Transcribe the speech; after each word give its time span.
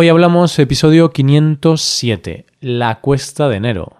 Hoy 0.00 0.08
hablamos 0.08 0.56
episodio 0.60 1.10
507, 1.10 2.46
la 2.60 3.00
cuesta 3.00 3.48
de 3.48 3.56
enero. 3.56 3.96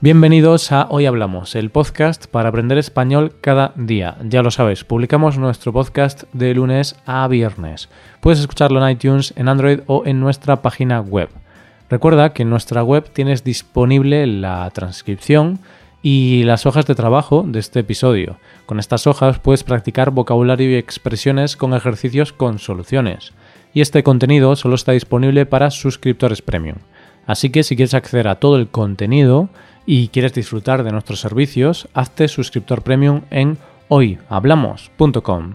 Bienvenidos 0.00 0.72
a 0.72 0.86
Hoy 0.88 1.04
Hablamos, 1.04 1.54
el 1.54 1.68
podcast 1.68 2.26
para 2.26 2.48
aprender 2.48 2.78
español 2.78 3.34
cada 3.42 3.74
día. 3.76 4.16
Ya 4.24 4.40
lo 4.40 4.50
sabes, 4.50 4.82
publicamos 4.82 5.36
nuestro 5.36 5.74
podcast 5.74 6.22
de 6.32 6.54
lunes 6.54 6.96
a 7.04 7.28
viernes. 7.28 7.90
Puedes 8.22 8.40
escucharlo 8.40 8.82
en 8.82 8.92
iTunes, 8.92 9.34
en 9.36 9.50
Android 9.50 9.80
o 9.88 10.06
en 10.06 10.20
nuestra 10.20 10.62
página 10.62 11.02
web. 11.02 11.28
Recuerda 11.90 12.32
que 12.32 12.44
en 12.44 12.50
nuestra 12.50 12.82
web 12.82 13.10
tienes 13.12 13.44
disponible 13.44 14.26
la 14.26 14.70
transcripción 14.70 15.58
y 16.02 16.44
las 16.44 16.66
hojas 16.66 16.86
de 16.86 16.94
trabajo 16.94 17.44
de 17.46 17.58
este 17.58 17.80
episodio. 17.80 18.38
Con 18.66 18.78
estas 18.78 19.06
hojas 19.06 19.38
puedes 19.38 19.64
practicar 19.64 20.10
vocabulario 20.10 20.70
y 20.70 20.76
expresiones 20.76 21.56
con 21.56 21.74
ejercicios 21.74 22.32
con 22.32 22.58
soluciones. 22.58 23.32
Y 23.74 23.80
este 23.80 24.02
contenido 24.02 24.56
solo 24.56 24.74
está 24.74 24.92
disponible 24.92 25.46
para 25.46 25.70
suscriptores 25.70 26.42
premium. 26.42 26.78
Así 27.26 27.50
que 27.50 27.62
si 27.62 27.76
quieres 27.76 27.94
acceder 27.94 28.28
a 28.28 28.36
todo 28.36 28.56
el 28.56 28.68
contenido, 28.68 29.50
y 29.86 30.08
quieres 30.08 30.34
disfrutar 30.34 30.84
de 30.84 30.92
nuestros 30.92 31.20
servicios, 31.20 31.88
hazte 31.94 32.28
suscriptor 32.28 32.82
premium 32.82 33.22
en 33.30 33.58
hoyhablamos.com. 33.88 35.54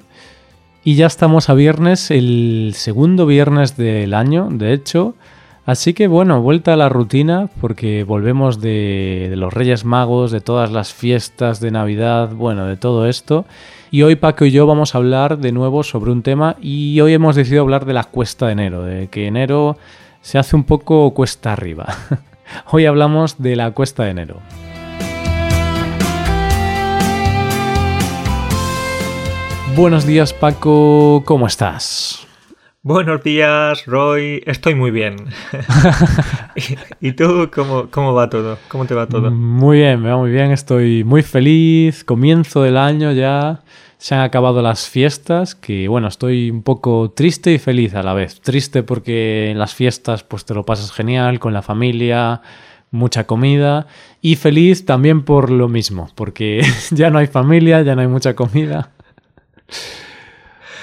Y 0.83 0.95
ya 0.95 1.07
estamos 1.07 1.49
a 1.49 1.53
viernes, 1.53 2.11
el 2.11 2.73
segundo 2.75 3.25
viernes 3.25 3.77
del 3.77 4.13
año, 4.13 4.49
de 4.51 4.73
hecho. 4.73 5.15
Así 5.65 5.95
que 5.95 6.07
bueno, 6.07 6.41
vuelta 6.41 6.73
a 6.73 6.77
la 6.77 6.89
rutina 6.89 7.49
porque 7.59 8.03
volvemos 8.03 8.61
de, 8.61 9.33
los 9.35 9.51
Reyes 9.51 9.83
Magos, 9.83 10.29
de 10.29 10.39
todas 10.39 10.71
las 10.71 10.93
fiestas 10.93 11.59
de 11.59 11.71
Navidad, 11.71 12.29
bueno, 12.33 12.67
de 12.67 12.77
todo 12.77 13.07
esto. 13.07 13.45
Y 13.89 14.03
hoy 14.03 14.15
Paco 14.15 14.45
y 14.45 14.51
yo 14.51 14.67
vamos 14.67 14.93
a 14.93 14.99
hablar 14.99 15.39
de 15.39 15.51
nuevo 15.51 15.81
sobre 15.81 16.11
un 16.11 16.21
tema 16.21 16.55
y 16.61 17.01
hoy 17.01 17.13
hemos 17.13 17.35
decidido 17.35 17.63
hablar 17.63 17.85
de 17.85 17.93
la 17.93 18.03
cuesta 18.03 18.45
de 18.45 18.51
enero, 18.51 18.83
de 18.83 19.07
que 19.07 19.25
enero 19.25 19.77
se 20.21 20.37
hace 20.37 20.55
un 20.55 20.65
poco 20.65 21.11
cuesta 21.15 21.53
arriba. 21.53 21.87
Hoy 22.71 22.85
hablamos 22.85 23.41
de 23.41 23.55
la 23.55 23.71
cuesta 23.71 24.03
de 24.03 24.11
enero. 24.11 24.39
Buenos 29.75 30.05
días 30.05 30.31
Paco, 30.31 31.23
¿cómo 31.25 31.47
estás? 31.47 32.25
Buenos 32.85 33.23
días, 33.23 33.87
Roy. 33.87 34.43
Estoy 34.45 34.75
muy 34.75 34.91
bien. 34.91 35.15
¿Y, 37.01 37.13
tú 37.13 37.49
cómo, 37.51 37.87
cómo, 37.89 38.13
va 38.13 38.29
todo? 38.29 38.59
¿Cómo 38.67 38.85
te 38.85 38.93
va 38.93 39.07
todo? 39.07 39.31
Muy 39.31 39.79
bien, 39.79 40.03
me 40.03 40.11
va 40.11 40.17
muy 40.17 40.29
bien. 40.29 40.51
Estoy 40.51 41.03
muy 41.03 41.23
feliz. 41.23 42.03
Comienzo 42.03 42.61
del 42.61 42.77
año 42.77 43.11
ya. 43.11 43.63
Se 43.97 44.13
han 44.13 44.21
acabado 44.21 44.61
las 44.61 44.87
fiestas, 44.87 45.55
que 45.55 45.87
bueno, 45.87 46.07
estoy 46.07 46.51
un 46.51 46.61
poco 46.61 47.09
triste 47.09 47.53
y 47.53 47.57
feliz 47.57 47.95
a 47.95 48.03
la 48.03 48.13
vez. 48.13 48.39
Triste 48.41 48.83
porque 48.83 49.49
en 49.49 49.57
las 49.57 49.73
fiestas 49.73 50.21
pues 50.21 50.45
te 50.45 50.53
lo 50.53 50.63
pasas 50.63 50.91
genial 50.91 51.39
con 51.39 51.53
la 51.53 51.63
familia, 51.63 52.43
mucha 52.91 53.23
comida. 53.23 53.87
Y 54.21 54.35
feliz 54.35 54.85
también 54.85 55.23
por 55.23 55.49
lo 55.49 55.67
mismo, 55.69 56.11
porque 56.13 56.61
ya 56.91 57.09
no 57.09 57.17
hay 57.17 57.25
familia, 57.25 57.81
ya 57.81 57.95
no 57.95 58.01
hay 58.01 58.07
mucha 58.07 58.35
comida. 58.35 58.91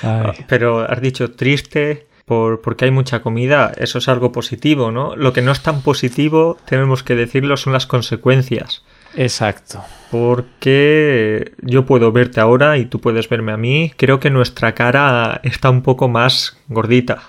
Ay. 0.02 0.44
Pero 0.48 0.80
has 0.80 1.00
dicho 1.00 1.32
triste 1.32 2.06
por, 2.24 2.60
porque 2.60 2.84
hay 2.84 2.90
mucha 2.90 3.20
comida, 3.20 3.72
eso 3.76 3.98
es 3.98 4.08
algo 4.08 4.32
positivo, 4.32 4.90
¿no? 4.90 5.16
Lo 5.16 5.32
que 5.32 5.42
no 5.42 5.52
es 5.52 5.62
tan 5.62 5.82
positivo, 5.82 6.58
tenemos 6.64 7.02
que 7.02 7.14
decirlo, 7.14 7.56
son 7.56 7.72
las 7.72 7.86
consecuencias. 7.86 8.82
Exacto. 9.14 9.82
Porque 10.10 11.52
yo 11.60 11.84
puedo 11.84 12.12
verte 12.12 12.40
ahora 12.40 12.78
y 12.78 12.86
tú 12.86 13.00
puedes 13.00 13.28
verme 13.28 13.52
a 13.52 13.56
mí. 13.56 13.92
Creo 13.96 14.20
que 14.20 14.30
nuestra 14.30 14.74
cara 14.74 15.40
está 15.42 15.70
un 15.70 15.82
poco 15.82 16.08
más 16.08 16.56
gordita. 16.68 17.20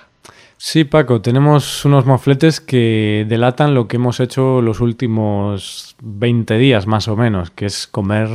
Sí, 0.56 0.84
Paco, 0.84 1.20
tenemos 1.20 1.84
unos 1.84 2.06
mofletes 2.06 2.60
que 2.60 3.26
delatan 3.28 3.74
lo 3.74 3.86
que 3.86 3.96
hemos 3.96 4.20
hecho 4.20 4.62
los 4.62 4.80
últimos 4.80 5.96
20 6.00 6.56
días 6.56 6.86
más 6.86 7.08
o 7.08 7.16
menos, 7.16 7.50
que 7.50 7.66
es 7.66 7.86
comer, 7.86 8.28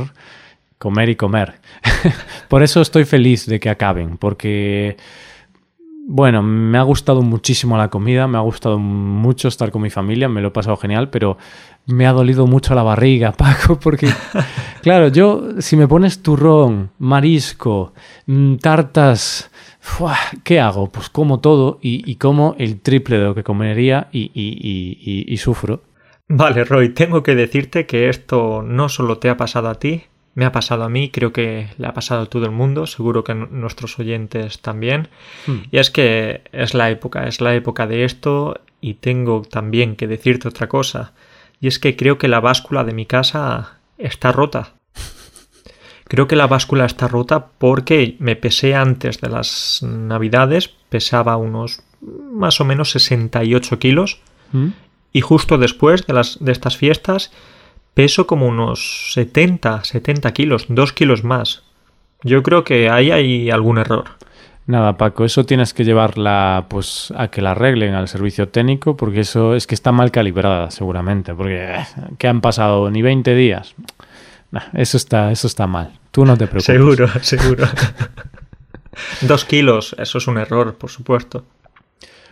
comer 0.80 1.10
y 1.10 1.16
comer. 1.16 1.60
Por 2.48 2.62
eso 2.62 2.80
estoy 2.80 3.04
feliz 3.04 3.46
de 3.46 3.60
que 3.60 3.68
acaben, 3.68 4.16
porque 4.16 4.96
bueno, 6.08 6.42
me 6.42 6.78
ha 6.78 6.82
gustado 6.82 7.20
muchísimo 7.20 7.76
la 7.76 7.88
comida, 7.88 8.26
me 8.26 8.38
ha 8.38 8.40
gustado 8.40 8.78
mucho 8.78 9.46
estar 9.46 9.70
con 9.70 9.82
mi 9.82 9.90
familia, 9.90 10.28
me 10.28 10.40
lo 10.40 10.48
he 10.48 10.50
pasado 10.50 10.78
genial, 10.78 11.10
pero 11.10 11.36
me 11.86 12.06
ha 12.06 12.12
dolido 12.12 12.46
mucho 12.46 12.74
la 12.74 12.82
barriga, 12.82 13.32
Paco, 13.36 13.78
porque, 13.78 14.08
claro, 14.82 15.08
yo, 15.08 15.60
si 15.60 15.76
me 15.76 15.86
pones 15.86 16.22
turrón, 16.22 16.90
marisco, 16.98 17.92
mm, 18.26 18.56
tartas, 18.56 19.50
¿qué 20.42 20.60
hago? 20.60 20.88
Pues 20.88 21.10
como 21.10 21.40
todo 21.40 21.78
y, 21.82 22.16
como 22.16 22.56
el 22.58 22.80
triple 22.80 23.18
de 23.18 23.24
lo 23.24 23.34
que 23.34 23.44
comería 23.44 24.08
y 24.10 25.36
sufro. 25.36 25.82
Vale, 26.32 26.64
Roy, 26.64 26.90
tengo 26.90 27.22
que 27.22 27.34
decirte 27.34 27.86
que 27.86 28.08
esto 28.08 28.62
no 28.62 28.88
solo 28.88 29.18
te 29.18 29.28
ha 29.28 29.36
pasado 29.36 29.68
a 29.68 29.74
ti, 29.74 30.04
me 30.34 30.44
ha 30.44 30.52
pasado 30.52 30.84
a 30.84 30.88
mí, 30.88 31.10
creo 31.10 31.32
que 31.32 31.68
le 31.76 31.86
ha 31.86 31.94
pasado 31.94 32.22
a 32.22 32.26
todo 32.26 32.44
el 32.44 32.52
mundo, 32.52 32.86
seguro 32.86 33.24
que 33.24 33.32
a 33.32 33.34
nuestros 33.34 33.98
oyentes 33.98 34.60
también. 34.60 35.08
Hmm. 35.46 35.58
Y 35.70 35.78
es 35.78 35.90
que 35.90 36.42
es 36.52 36.74
la 36.74 36.90
época, 36.90 37.26
es 37.26 37.40
la 37.40 37.54
época 37.54 37.86
de 37.86 38.04
esto 38.04 38.60
y 38.80 38.94
tengo 38.94 39.42
también 39.42 39.96
que 39.96 40.06
decirte 40.06 40.48
otra 40.48 40.68
cosa. 40.68 41.12
Y 41.60 41.68
es 41.68 41.78
que 41.78 41.96
creo 41.96 42.16
que 42.18 42.28
la 42.28 42.40
báscula 42.40 42.84
de 42.84 42.94
mi 42.94 43.06
casa 43.06 43.78
está 43.98 44.32
rota. 44.32 44.74
Creo 46.04 46.26
que 46.26 46.36
la 46.36 46.48
báscula 46.48 46.86
está 46.86 47.06
rota 47.06 47.48
porque 47.58 48.16
me 48.18 48.34
pesé 48.34 48.74
antes 48.74 49.20
de 49.20 49.28
las 49.28 49.80
navidades, 49.82 50.68
pesaba 50.88 51.36
unos 51.36 51.82
más 52.00 52.60
o 52.60 52.64
menos 52.64 52.90
68 52.90 53.78
kilos. 53.78 54.20
¿Mm? 54.52 54.68
Y 55.12 55.20
justo 55.20 55.58
después 55.58 56.06
de, 56.06 56.14
las, 56.14 56.42
de 56.42 56.50
estas 56.52 56.76
fiestas 56.76 57.30
peso 58.00 58.26
como 58.26 58.46
unos 58.46 59.12
70, 59.12 59.84
70 59.84 60.32
kilos, 60.32 60.64
2 60.70 60.92
kilos 60.94 61.22
más. 61.22 61.64
Yo 62.22 62.42
creo 62.42 62.64
que 62.64 62.88
ahí 62.88 63.10
hay 63.10 63.50
algún 63.50 63.76
error. 63.76 64.04
Nada, 64.64 64.96
Paco, 64.96 65.26
eso 65.26 65.44
tienes 65.44 65.74
que 65.74 65.84
llevarla 65.84 66.64
pues 66.70 67.12
a 67.14 67.28
que 67.28 67.42
la 67.42 67.50
arreglen 67.50 67.92
al 67.92 68.08
servicio 68.08 68.48
técnico 68.48 68.96
porque 68.96 69.20
eso 69.20 69.54
es 69.54 69.66
que 69.66 69.74
está 69.74 69.92
mal 69.92 70.10
calibrada 70.10 70.70
seguramente, 70.70 71.34
porque 71.34 71.74
eh, 71.74 71.86
¿qué 72.16 72.26
han 72.26 72.40
pasado 72.40 72.90
ni 72.90 73.02
20 73.02 73.34
días. 73.34 73.74
eso 74.72 74.96
está 74.96 75.30
eso 75.30 75.46
está 75.46 75.66
mal. 75.66 75.92
Tú 76.10 76.24
no 76.24 76.38
te 76.38 76.46
preocupes. 76.46 76.64
Seguro, 76.64 77.06
seguro. 77.20 77.66
Dos 79.20 79.44
kilos, 79.44 79.94
eso 79.98 80.16
es 80.16 80.26
un 80.26 80.38
error, 80.38 80.74
por 80.76 80.88
supuesto. 80.88 81.44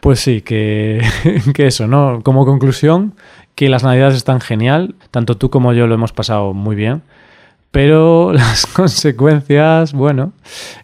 Pues 0.00 0.20
sí, 0.20 0.42
que, 0.42 1.02
que 1.54 1.66
eso, 1.66 1.86
¿no? 1.86 2.20
Como 2.22 2.46
conclusión, 2.46 3.14
que 3.54 3.68
las 3.68 3.82
navidades 3.82 4.16
están 4.16 4.40
genial, 4.40 4.94
tanto 5.10 5.36
tú 5.36 5.50
como 5.50 5.72
yo 5.72 5.86
lo 5.86 5.94
hemos 5.94 6.12
pasado 6.12 6.54
muy 6.54 6.76
bien, 6.76 7.02
pero 7.70 8.32
las 8.34 8.66
consecuencias, 8.66 9.92
bueno, 9.92 10.32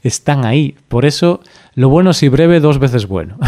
están 0.02 0.44
ahí. 0.44 0.76
Por 0.88 1.04
eso, 1.04 1.40
lo 1.74 1.88
bueno 1.88 2.12
si 2.12 2.28
breve, 2.28 2.60
dos 2.60 2.78
veces 2.78 3.06
bueno. 3.06 3.38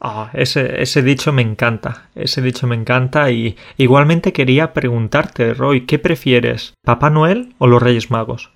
Oh, 0.00 0.28
ese, 0.34 0.82
ese 0.82 1.02
dicho 1.02 1.32
me 1.32 1.42
encanta, 1.42 2.08
ese 2.14 2.42
dicho 2.42 2.66
me 2.66 2.76
encanta 2.76 3.30
y 3.30 3.56
igualmente 3.76 4.32
quería 4.32 4.72
preguntarte, 4.72 5.54
Roy, 5.54 5.86
¿qué 5.86 5.98
prefieres, 5.98 6.74
Papá 6.84 7.10
Noel 7.10 7.54
o 7.58 7.66
los 7.66 7.82
Reyes 7.82 8.10
Magos? 8.10 8.50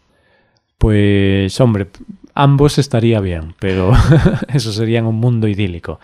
Pues 0.79 1.59
hombre, 1.61 1.87
ambos 2.35 2.79
estaría 2.79 3.21
bien, 3.21 3.55
pero 3.59 3.93
eso 4.53 4.73
sería 4.73 4.99
en 4.99 5.07
un 5.07 5.17
mundo 5.17 5.49
idílico. 5.49 6.01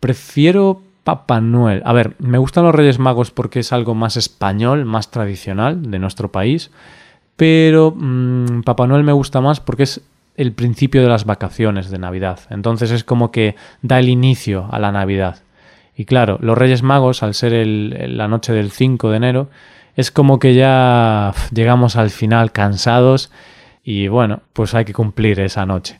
Prefiero 0.00 0.82
Papá 1.04 1.40
Noel. 1.40 1.82
A 1.84 1.92
ver, 1.92 2.14
me 2.18 2.38
gustan 2.38 2.64
los 2.64 2.74
Reyes 2.74 2.98
Magos 2.98 3.30
porque 3.30 3.60
es 3.60 3.72
algo 3.72 3.94
más 3.94 4.16
español, 4.16 4.84
más 4.84 5.10
tradicional 5.10 5.90
de 5.90 5.98
nuestro 5.98 6.30
país, 6.30 6.70
pero 7.36 7.94
mmm, 7.96 8.62
Papá 8.62 8.86
Noel 8.86 9.04
me 9.04 9.12
gusta 9.12 9.40
más 9.40 9.60
porque 9.60 9.84
es 9.84 10.02
el 10.36 10.52
principio 10.52 11.02
de 11.02 11.08
las 11.08 11.24
vacaciones 11.24 11.90
de 11.90 11.98
Navidad. 11.98 12.40
Entonces 12.50 12.90
es 12.90 13.04
como 13.04 13.32
que 13.32 13.56
da 13.82 13.98
el 13.98 14.08
inicio 14.08 14.68
a 14.70 14.78
la 14.78 14.92
Navidad. 14.92 15.38
Y 15.96 16.04
claro, 16.04 16.38
los 16.40 16.56
Reyes 16.56 16.84
Magos, 16.84 17.24
al 17.24 17.34
ser 17.34 17.66
la 17.66 18.28
noche 18.28 18.52
del 18.52 18.70
5 18.70 19.10
de 19.10 19.16
enero, 19.16 19.48
es 19.96 20.12
como 20.12 20.38
que 20.38 20.54
ya 20.54 21.34
llegamos 21.52 21.96
al 21.96 22.10
final 22.10 22.52
cansados 22.52 23.32
y 23.90 24.08
bueno, 24.08 24.42
pues 24.52 24.74
hay 24.74 24.84
que 24.84 24.92
cumplir 24.92 25.40
esa 25.40 25.64
noche. 25.64 25.98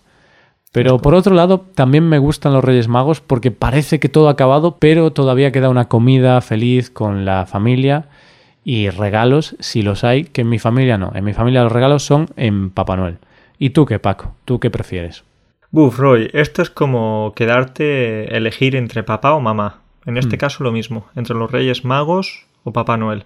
Pero 0.72 0.98
por 0.98 1.14
otro 1.14 1.34
lado, 1.34 1.60
también 1.74 2.06
me 2.06 2.18
gustan 2.18 2.52
los 2.52 2.62
Reyes 2.62 2.86
Magos 2.86 3.22
porque 3.22 3.50
parece 3.50 3.98
que 3.98 4.10
todo 4.10 4.28
ha 4.28 4.32
acabado, 4.32 4.76
pero 4.78 5.10
todavía 5.10 5.52
queda 5.52 5.70
una 5.70 5.88
comida 5.88 6.38
feliz 6.42 6.90
con 6.90 7.24
la 7.24 7.46
familia 7.46 8.04
y 8.62 8.90
regalos, 8.90 9.56
si 9.60 9.80
los 9.80 10.04
hay, 10.04 10.24
que 10.24 10.42
en 10.42 10.50
mi 10.50 10.58
familia 10.58 10.98
no. 10.98 11.12
En 11.14 11.24
mi 11.24 11.32
familia 11.32 11.62
los 11.62 11.72
regalos 11.72 12.04
son 12.04 12.26
en 12.36 12.68
Papá 12.68 12.98
Noel. 12.98 13.16
¿Y 13.58 13.70
tú 13.70 13.86
qué, 13.86 13.98
Paco? 13.98 14.34
¿Tú 14.44 14.60
qué 14.60 14.68
prefieres? 14.68 15.24
Buf, 15.70 15.98
Roy, 15.98 16.28
esto 16.34 16.60
es 16.60 16.68
como 16.68 17.32
quedarte 17.34 18.36
elegir 18.36 18.76
entre 18.76 19.02
papá 19.02 19.32
o 19.32 19.40
mamá. 19.40 19.80
En 20.04 20.18
este 20.18 20.36
mm. 20.36 20.40
caso 20.40 20.62
lo 20.62 20.72
mismo, 20.72 21.06
entre 21.16 21.34
los 21.34 21.50
Reyes 21.50 21.86
Magos 21.86 22.44
o 22.64 22.72
Papá 22.74 22.98
Noel. 22.98 23.24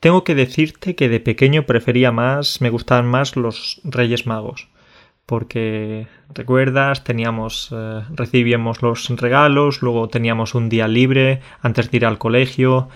Tengo 0.00 0.24
que 0.24 0.34
decirte 0.34 0.94
que 0.96 1.08
de 1.08 1.20
pequeño 1.20 1.64
prefería 1.64 2.10
más, 2.10 2.60
me 2.60 2.70
gustaban 2.70 3.06
más 3.06 3.36
los 3.36 3.80
Reyes 3.84 4.26
Magos. 4.26 4.68
Porque, 5.26 6.08
recuerdas, 6.34 7.04
teníamos, 7.04 7.68
eh, 7.70 8.02
recibíamos 8.10 8.82
los 8.82 9.08
regalos, 9.10 9.82
luego 9.82 10.08
teníamos 10.08 10.54
un 10.54 10.68
día 10.68 10.88
libre 10.88 11.40
antes 11.60 11.90
de 11.90 11.98
ir 11.98 12.06
al 12.06 12.18
colegio, 12.18 12.88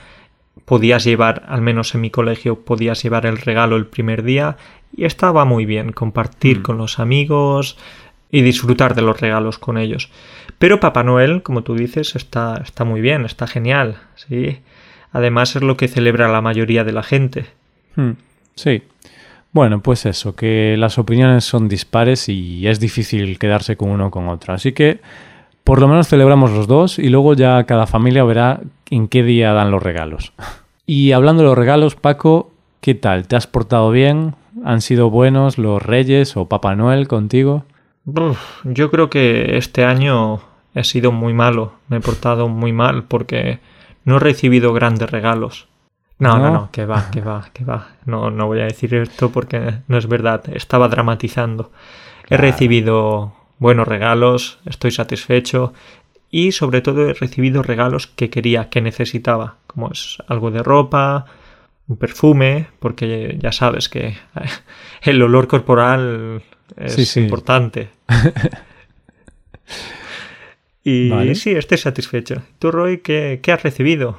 podías 0.65 1.05
llevar, 1.05 1.45
al 1.47 1.61
menos 1.61 1.95
en 1.95 2.01
mi 2.01 2.11
colegio, 2.11 2.65
podías 2.65 3.03
llevar 3.03 3.27
el 3.27 3.39
regalo 3.39 3.77
el 3.77 3.87
primer 3.87 4.25
día 4.25 4.57
y 4.97 5.05
estaba 5.05 5.45
muy 5.45 5.67
bien 5.67 5.93
compartir 5.93 6.61
mm. 6.61 6.63
con 6.63 6.79
los 6.79 6.99
amigos 6.99 7.77
y 8.31 8.43
disfrutar 8.43 8.95
de 8.95 9.03
los 9.03 9.21
regalos 9.21 9.59
con 9.59 9.79
ellos. 9.79 10.11
Pero 10.59 10.81
Papá 10.81 11.05
Noel, 11.05 11.43
como 11.43 11.63
tú 11.63 11.77
dices, 11.77 12.17
está, 12.17 12.61
está 12.65 12.85
muy 12.85 13.01
bien, 13.01 13.25
está 13.27 13.47
genial, 13.47 13.99
¿sí? 14.17 14.59
Además 15.15 15.55
es 15.57 15.63
lo 15.63 15.79
que 15.79 15.89
celebra 15.89 16.29
la 16.29 16.43
mayoría 16.43 16.85
de 16.85 16.93
la 16.93 17.05
gente. 17.05 17.47
Hmm, 17.95 18.11
sí. 18.57 18.83
Bueno, 19.53 19.81
pues 19.81 20.05
eso, 20.07 20.35
que 20.35 20.77
las 20.77 20.99
opiniones 20.99 21.45
son 21.45 21.69
dispares 21.69 22.29
y 22.29 22.67
es 22.67 22.81
difícil 22.81 23.39
quedarse 23.39 23.77
con 23.77 23.91
uno 23.91 24.09
o 24.09 24.11
con 24.11 24.29
otro. 24.29 24.53
Así 24.53 24.73
que 24.73 25.01
por 25.63 25.81
lo 25.81 25.87
menos 25.87 26.09
celebramos 26.09 26.51
los 26.51 26.67
dos 26.67 26.99
y 26.99 27.09
luego 27.09 27.35
ya 27.35 27.63
cada 27.63 27.87
familia 27.87 28.25
verá 28.25 28.61
en 28.91 29.07
qué 29.07 29.23
día 29.23 29.53
dan 29.55 29.71
los 29.71 29.83
regalos. 29.83 30.35
Y 30.87 31.13
hablando 31.13 31.43
de 31.43 31.49
los 31.49 31.57
regalos, 31.57 31.97
Paco, 31.97 32.53
¿qué 32.83 32.95
tal? 32.95 33.27
¿Te 33.27 33.37
has 33.37 33.47
portado 33.47 33.91
bien? 33.91 34.35
¿Han 34.67 34.83
sido 34.83 35.09
buenos 35.09 35.57
los 35.57 35.83
Reyes 35.83 36.37
o 36.37 36.47
Papá 36.47 36.75
Noel 36.75 37.09
contigo? 37.09 37.65
yo 38.65 38.91
creo 38.91 39.09
que 39.09 39.57
este 39.57 39.87
año 39.87 40.41
he 40.75 40.85
sido 40.85 41.11
muy 41.11 41.33
malo. 41.33 41.73
Me 41.89 41.97
he 41.97 42.01
portado 42.01 42.49
muy 42.49 42.75
mal 42.75 43.05
porque 43.05 43.61
no 44.05 44.17
he 44.17 44.21
recibido 44.21 44.73
grandes 44.73 45.11
regalos. 45.11 45.69
No, 46.19 46.39
no, 46.39 46.51
no, 46.51 46.71
que 46.71 46.87
va, 46.87 47.11
que 47.11 47.21
va, 47.21 47.51
que 47.53 47.65
va. 47.65 47.89
No, 48.07 48.31
no 48.31 48.47
voy 48.47 48.61
a 48.61 48.65
decir 48.65 48.95
esto 48.95 49.31
porque 49.31 49.81
no 49.89 49.99
es 49.99 50.07
verdad. 50.07 50.45
Estaba 50.55 50.89
dramatizando. 50.89 51.73
He 52.31 52.37
recibido 52.37 53.35
buenos 53.59 53.87
regalos, 53.89 54.59
estoy 54.65 54.93
satisfecho 54.93 55.73
y 56.31 56.53
sobre 56.53 56.81
todo 56.81 57.09
he 57.09 57.15
recibido 57.15 57.63
regalos 57.63 58.07
que 58.07 58.31
quería, 58.31 58.69
que 58.69 58.81
necesitaba, 58.81 59.57
como 59.67 59.91
es 59.91 60.19
algo 60.27 60.51
de 60.51 60.63
ropa, 60.63 61.27
un 61.87 61.97
perfume, 61.97 62.69
porque 62.79 63.39
ya 63.41 63.53
sabes 63.53 63.89
que 63.89 64.17
el 65.03 65.23
olor 65.23 65.47
corporal 65.47 66.43
es 66.77 67.17
importante. 67.17 67.91
y 70.85 71.35
sí, 71.35 71.53
estoy 71.53 71.79
satisfecho. 71.79 72.43
¿Tú, 72.59 72.71
Roy, 72.71 72.99
qué, 72.99 73.41
has 73.49 73.63
recibido? 73.63 74.19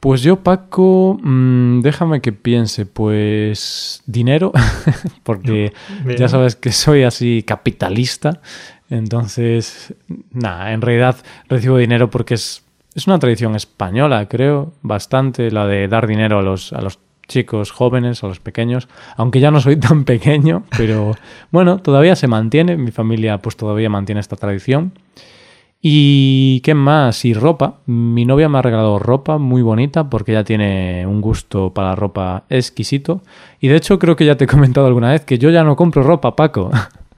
Pues 0.00 0.22
yo, 0.22 0.36
Paco, 0.36 1.18
mm, 1.22 1.80
déjame 1.80 2.20
que 2.20 2.32
piense, 2.32 2.86
pues 2.86 4.02
dinero, 4.06 4.52
porque 5.22 5.72
ya 6.18 6.28
sabes 6.28 6.56
que 6.56 6.72
soy 6.72 7.02
así 7.02 7.42
capitalista, 7.46 8.40
entonces, 8.88 9.94
nada, 10.30 10.72
en 10.72 10.80
realidad 10.80 11.16
recibo 11.48 11.76
dinero 11.78 12.08
porque 12.10 12.34
es, 12.34 12.64
es 12.94 13.06
una 13.06 13.18
tradición 13.18 13.56
española, 13.56 14.28
creo, 14.28 14.72
bastante, 14.82 15.50
la 15.50 15.66
de 15.66 15.88
dar 15.88 16.06
dinero 16.06 16.38
a 16.38 16.42
los, 16.42 16.72
a 16.72 16.80
los 16.80 17.00
chicos 17.26 17.72
jóvenes, 17.72 18.22
a 18.22 18.28
los 18.28 18.38
pequeños, 18.38 18.88
aunque 19.16 19.40
ya 19.40 19.50
no 19.50 19.60
soy 19.60 19.76
tan 19.76 20.04
pequeño, 20.04 20.64
pero 20.76 21.16
bueno, 21.50 21.78
todavía 21.78 22.16
se 22.16 22.28
mantiene, 22.28 22.76
mi 22.76 22.92
familia 22.92 23.38
pues 23.38 23.56
todavía 23.56 23.90
mantiene 23.90 24.20
esta 24.20 24.36
tradición. 24.36 24.92
¿Y 25.80 26.60
qué 26.60 26.74
más? 26.74 27.24
Y 27.24 27.34
ropa. 27.34 27.80
Mi 27.86 28.24
novia 28.24 28.48
me 28.48 28.58
ha 28.58 28.62
regalado 28.62 28.98
ropa 28.98 29.38
muy 29.38 29.62
bonita 29.62 30.10
porque 30.10 30.32
ella 30.32 30.44
tiene 30.44 31.06
un 31.06 31.20
gusto 31.20 31.72
para 31.72 31.90
la 31.90 31.94
ropa 31.94 32.44
exquisito. 32.48 33.22
Y 33.60 33.68
de 33.68 33.76
hecho 33.76 33.98
creo 33.98 34.16
que 34.16 34.26
ya 34.26 34.36
te 34.36 34.44
he 34.44 34.48
comentado 34.48 34.86
alguna 34.86 35.12
vez 35.12 35.24
que 35.24 35.38
yo 35.38 35.50
ya 35.50 35.64
no 35.64 35.76
compro 35.76 36.02
ropa, 36.02 36.34
Paco. 36.34 36.70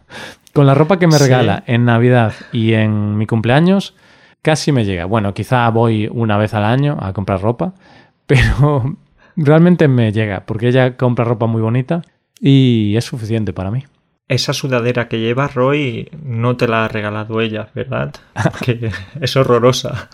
Con 0.52 0.66
la 0.66 0.74
ropa 0.74 0.98
que 0.98 1.06
me 1.06 1.18
regala 1.18 1.62
en 1.66 1.84
Navidad 1.84 2.32
y 2.52 2.72
en 2.72 3.16
mi 3.16 3.26
cumpleaños 3.26 3.94
casi 4.42 4.72
me 4.72 4.84
llega. 4.84 5.04
Bueno, 5.04 5.34
quizá 5.34 5.68
voy 5.70 6.08
una 6.10 6.36
vez 6.36 6.54
al 6.54 6.64
año 6.64 6.96
a 7.00 7.12
comprar 7.12 7.40
ropa, 7.40 7.74
pero 8.26 8.96
realmente 9.36 9.88
me 9.88 10.12
llega, 10.12 10.44
porque 10.46 10.68
ella 10.68 10.96
compra 10.96 11.24
ropa 11.24 11.46
muy 11.46 11.62
bonita 11.62 12.02
y 12.40 12.96
es 12.96 13.04
suficiente 13.04 13.52
para 13.52 13.70
mí. 13.70 13.84
Esa 14.28 14.52
sudadera 14.52 15.08
que 15.08 15.18
lleva 15.18 15.48
Roy 15.48 16.10
no 16.22 16.56
te 16.56 16.68
la 16.68 16.84
ha 16.84 16.88
regalado 16.88 17.40
ella, 17.40 17.68
¿verdad? 17.74 18.14
Que 18.62 18.90
es 19.20 19.36
horrorosa. 19.36 20.08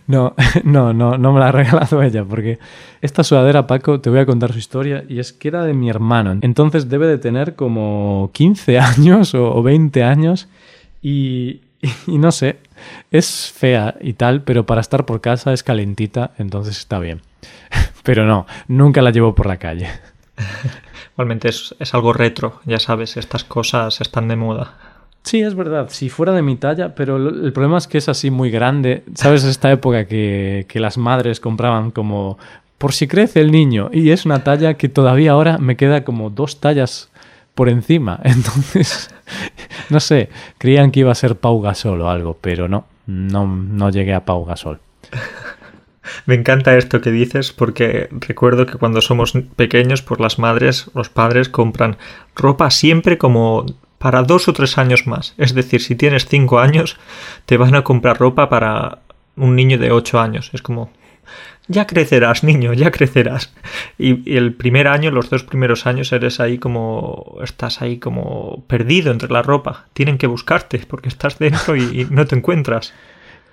No, 0.08 0.34
no, 0.64 0.94
no, 0.94 1.18
no 1.18 1.34
me 1.34 1.42
la 1.42 1.50
ha 1.50 1.52
regalado 1.52 2.02
ella, 2.02 2.24
porque 2.24 2.60
esta 3.02 3.24
sudadera, 3.26 3.68
Paco, 3.68 4.00
te 4.00 4.10
voy 4.10 4.20
a 4.20 4.26
contar 4.26 4.54
su 4.54 4.60
historia, 4.60 5.04
y 5.10 5.20
es 5.20 5.34
que 5.34 5.50
era 5.50 5.66
de 5.66 5.74
mi 5.74 5.90
hermano. 5.90 6.38
Entonces 6.42 6.88
debe 6.88 7.08
de 7.08 7.18
tener 7.18 7.56
como 7.56 8.32
15 8.34 8.80
años 8.80 9.36
o 9.36 9.62
20 9.62 10.04
años, 10.04 10.48
y, 11.02 11.62
y 12.08 12.18
no 12.18 12.32
sé, 12.32 12.60
es 13.12 13.52
fea 13.54 13.96
y 14.00 14.14
tal, 14.14 14.44
pero 14.44 14.66
para 14.66 14.82
estar 14.82 15.06
por 15.06 15.20
casa 15.22 15.52
es 15.52 15.64
calentita, 15.64 16.32
entonces 16.38 16.78
está 16.78 17.00
bien. 17.00 17.22
Pero 18.04 18.26
no, 18.26 18.46
nunca 18.68 19.02
la 19.02 19.12
llevo 19.12 19.36
por 19.36 19.48
la 19.48 19.58
calle. 19.58 19.90
Igualmente 21.14 21.50
es, 21.50 21.74
algo 21.94 22.14
retro, 22.14 22.62
ya 22.66 22.80
sabes, 22.80 23.18
estas 23.18 23.44
cosas 23.44 24.00
están 24.02 24.28
de 24.28 24.36
moda. 24.36 24.76
Sí, 25.24 25.42
es 25.42 25.56
verdad, 25.56 25.90
si 25.90 26.10
fuera 26.10 26.32
de 26.32 26.42
mi 26.42 26.56
talla, 26.56 26.96
pero 26.96 27.18
el 27.18 27.52
problema 27.52 27.80
es 27.80 27.88
que 27.88 27.98
es 27.98 28.08
así 28.08 28.32
muy 28.32 28.50
grande. 28.50 29.04
¿Sabes 29.16 29.44
esta 29.44 29.72
época 29.72 30.06
que, 30.06 30.66
que 30.70 30.80
las 30.80 30.98
madres 30.98 31.40
compraban 31.40 31.92
como 31.92 32.38
por 32.78 32.94
si 32.94 33.08
crece 33.08 33.42
el 33.42 33.52
niño? 33.52 33.90
Y 33.92 34.12
es 34.12 34.26
una 34.26 34.44
talla 34.44 34.76
que 34.76 34.88
todavía 34.88 35.32
ahora 35.32 35.58
me 35.58 35.76
queda 35.76 36.06
como 36.06 36.30
dos 36.30 36.62
tallas 36.62 37.10
por 37.58 37.68
encima. 37.68 38.20
Entonces, 38.24 39.10
no 39.90 40.00
sé, 40.00 40.30
creían 40.60 40.92
que 40.92 41.02
iba 41.02 41.12
a 41.12 41.16
ser 41.16 41.36
Pau 41.36 41.60
Gasol 41.60 42.00
o 42.02 42.10
algo, 42.10 42.38
pero 42.40 42.68
no, 42.70 42.86
no, 43.08 43.48
no 43.48 43.90
llegué 43.90 44.14
a 44.14 44.24
Pau 44.24 44.46
Gasol. 44.46 44.80
Me 46.26 46.36
encanta 46.36 46.78
esto 46.78 47.02
que 47.02 47.12
dices 47.12 47.52
porque 47.52 48.10
recuerdo 48.12 48.66
que 48.66 48.78
cuando 48.78 49.02
somos 49.02 49.34
pequeños, 49.56 50.02
pues 50.02 50.20
las 50.20 50.40
madres, 50.40 50.90
los 50.94 51.10
padres 51.10 51.50
compran 51.50 51.98
ropa 52.36 52.70
siempre 52.72 53.18
como 53.18 53.66
para 53.98 54.24
dos 54.24 54.48
o 54.48 54.54
tres 54.54 54.78
años 54.78 55.08
más. 55.08 55.34
Es 55.38 55.54
decir, 55.54 55.82
si 55.82 55.96
tienes 55.96 56.28
cinco 56.28 56.60
años, 56.60 56.98
te 57.46 57.58
van 57.58 57.76
a 57.76 57.84
comprar 57.84 58.20
ropa 58.20 58.50
para 58.50 59.00
un 59.36 59.56
niño 59.56 59.78
de 59.78 59.92
ocho 59.92 60.20
años. 60.20 60.52
Es 60.54 60.62
como, 60.62 60.92
ya 61.68 61.86
crecerás, 61.86 62.44
niño, 62.44 62.74
ya 62.74 62.92
crecerás. 62.92 63.54
Y, 63.98 64.36
el 64.36 64.54
primer 64.54 64.88
año, 64.88 65.12
los 65.12 65.30
dos 65.30 65.44
primeros 65.44 65.86
años, 65.86 66.12
eres 66.12 66.40
ahí 66.40 66.58
como. 66.58 67.38
estás 67.44 67.82
ahí 67.82 67.98
como 67.98 68.64
perdido 68.68 69.12
entre 69.12 69.30
la 69.30 69.42
ropa. 69.42 69.86
Tienen 69.94 70.18
que 70.18 70.28
buscarte 70.28 70.80
porque 70.88 71.10
estás 71.10 71.40
dentro 71.40 71.76
y, 71.76 72.08
no 72.10 72.26
te 72.26 72.36
encuentras. 72.36 72.94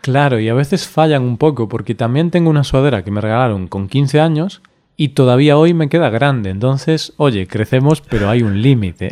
Claro, 0.05 0.39
y 0.39 0.49
a 0.49 0.55
veces 0.55 0.87
fallan 0.87 1.23
un 1.23 1.39
poco, 1.39 1.69
porque 1.69 1.95
también 1.95 2.31
tengo 2.31 2.51
una 2.51 2.63
sudadera 2.63 3.03
que 3.03 3.11
me 3.11 3.21
regalaron 3.21 3.69
con 3.69 3.89
15 3.89 4.21
años 4.21 4.63
y 4.97 5.09
todavía 5.09 5.57
hoy 5.57 5.75
me 5.75 5.89
queda 5.89 6.11
grande. 6.11 6.51
Entonces, 6.51 7.15
oye, 7.17 7.47
crecemos, 7.47 8.01
pero 8.01 8.29
hay 8.29 8.43
un 8.43 8.61
límite. 8.61 9.11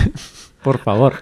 Por 0.62 0.78
favor. 0.78 1.14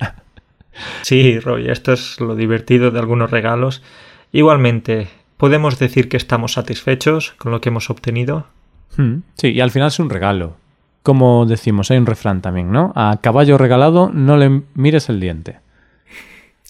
Sí, 1.02 1.40
Roy, 1.40 1.68
esto 1.68 1.92
es 1.92 2.20
lo 2.20 2.36
divertido 2.36 2.90
de 2.90 2.98
algunos 2.98 3.30
regalos. 3.30 3.82
Igualmente, 4.30 5.08
¿Podemos 5.38 5.78
decir 5.78 6.08
que 6.08 6.16
estamos 6.16 6.54
satisfechos 6.54 7.32
con 7.38 7.52
lo 7.52 7.60
que 7.60 7.68
hemos 7.68 7.90
obtenido? 7.90 8.48
Hmm, 8.96 9.18
sí, 9.34 9.52
y 9.52 9.60
al 9.60 9.70
final 9.70 9.86
es 9.86 10.00
un 10.00 10.10
regalo. 10.10 10.56
Como 11.04 11.46
decimos, 11.46 11.92
hay 11.92 11.98
un 11.98 12.06
refrán 12.06 12.42
también, 12.42 12.72
¿no? 12.72 12.92
A 12.96 13.20
caballo 13.22 13.56
regalado 13.56 14.10
no 14.12 14.36
le 14.36 14.62
mires 14.74 15.08
el 15.08 15.20
diente. 15.20 15.60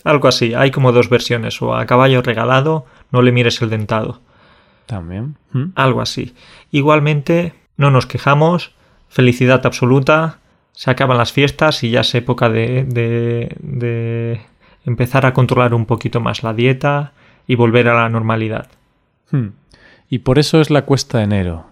Algo 0.05 0.29
así, 0.29 0.55
hay 0.55 0.71
como 0.71 0.93
dos 0.93 1.09
versiones, 1.09 1.61
o 1.61 1.75
a 1.75 1.87
caballo 1.87 2.23
regalado 2.23 2.87
no 3.11 3.23
le 3.23 3.33
mires 3.33 3.61
el 3.63 3.71
dentado. 3.71 4.21
También. 4.87 5.37
Hmm. 5.53 5.73
Algo 5.75 6.01
así. 6.01 6.35
Igualmente, 6.71 7.55
no 7.77 7.91
nos 7.91 8.07
quejamos, 8.07 8.75
felicidad 9.09 9.67
absoluta, 9.67 10.39
se 10.73 10.91
acaban 10.91 11.19
las 11.19 11.33
fiestas 11.33 11.83
y 11.83 11.91
ya 11.91 12.01
es 12.01 12.15
época 12.15 12.49
de, 12.49 12.85
de, 12.85 13.57
de 13.61 14.41
empezar 14.85 15.27
a 15.27 15.35
controlar 15.35 15.75
un 15.75 15.87
poquito 15.87 16.21
más 16.21 16.43
la 16.43 16.55
dieta, 16.55 17.13
y 17.49 17.57
volver 17.57 17.89
a 17.89 17.95
la 17.95 18.09
normalidad. 18.09 18.69
Hmm. 19.33 19.49
Y 20.09 20.21
por 20.21 20.39
eso 20.39 20.61
es 20.61 20.71
la 20.71 20.83
cuesta 20.83 21.19
de 21.19 21.25
enero, 21.25 21.67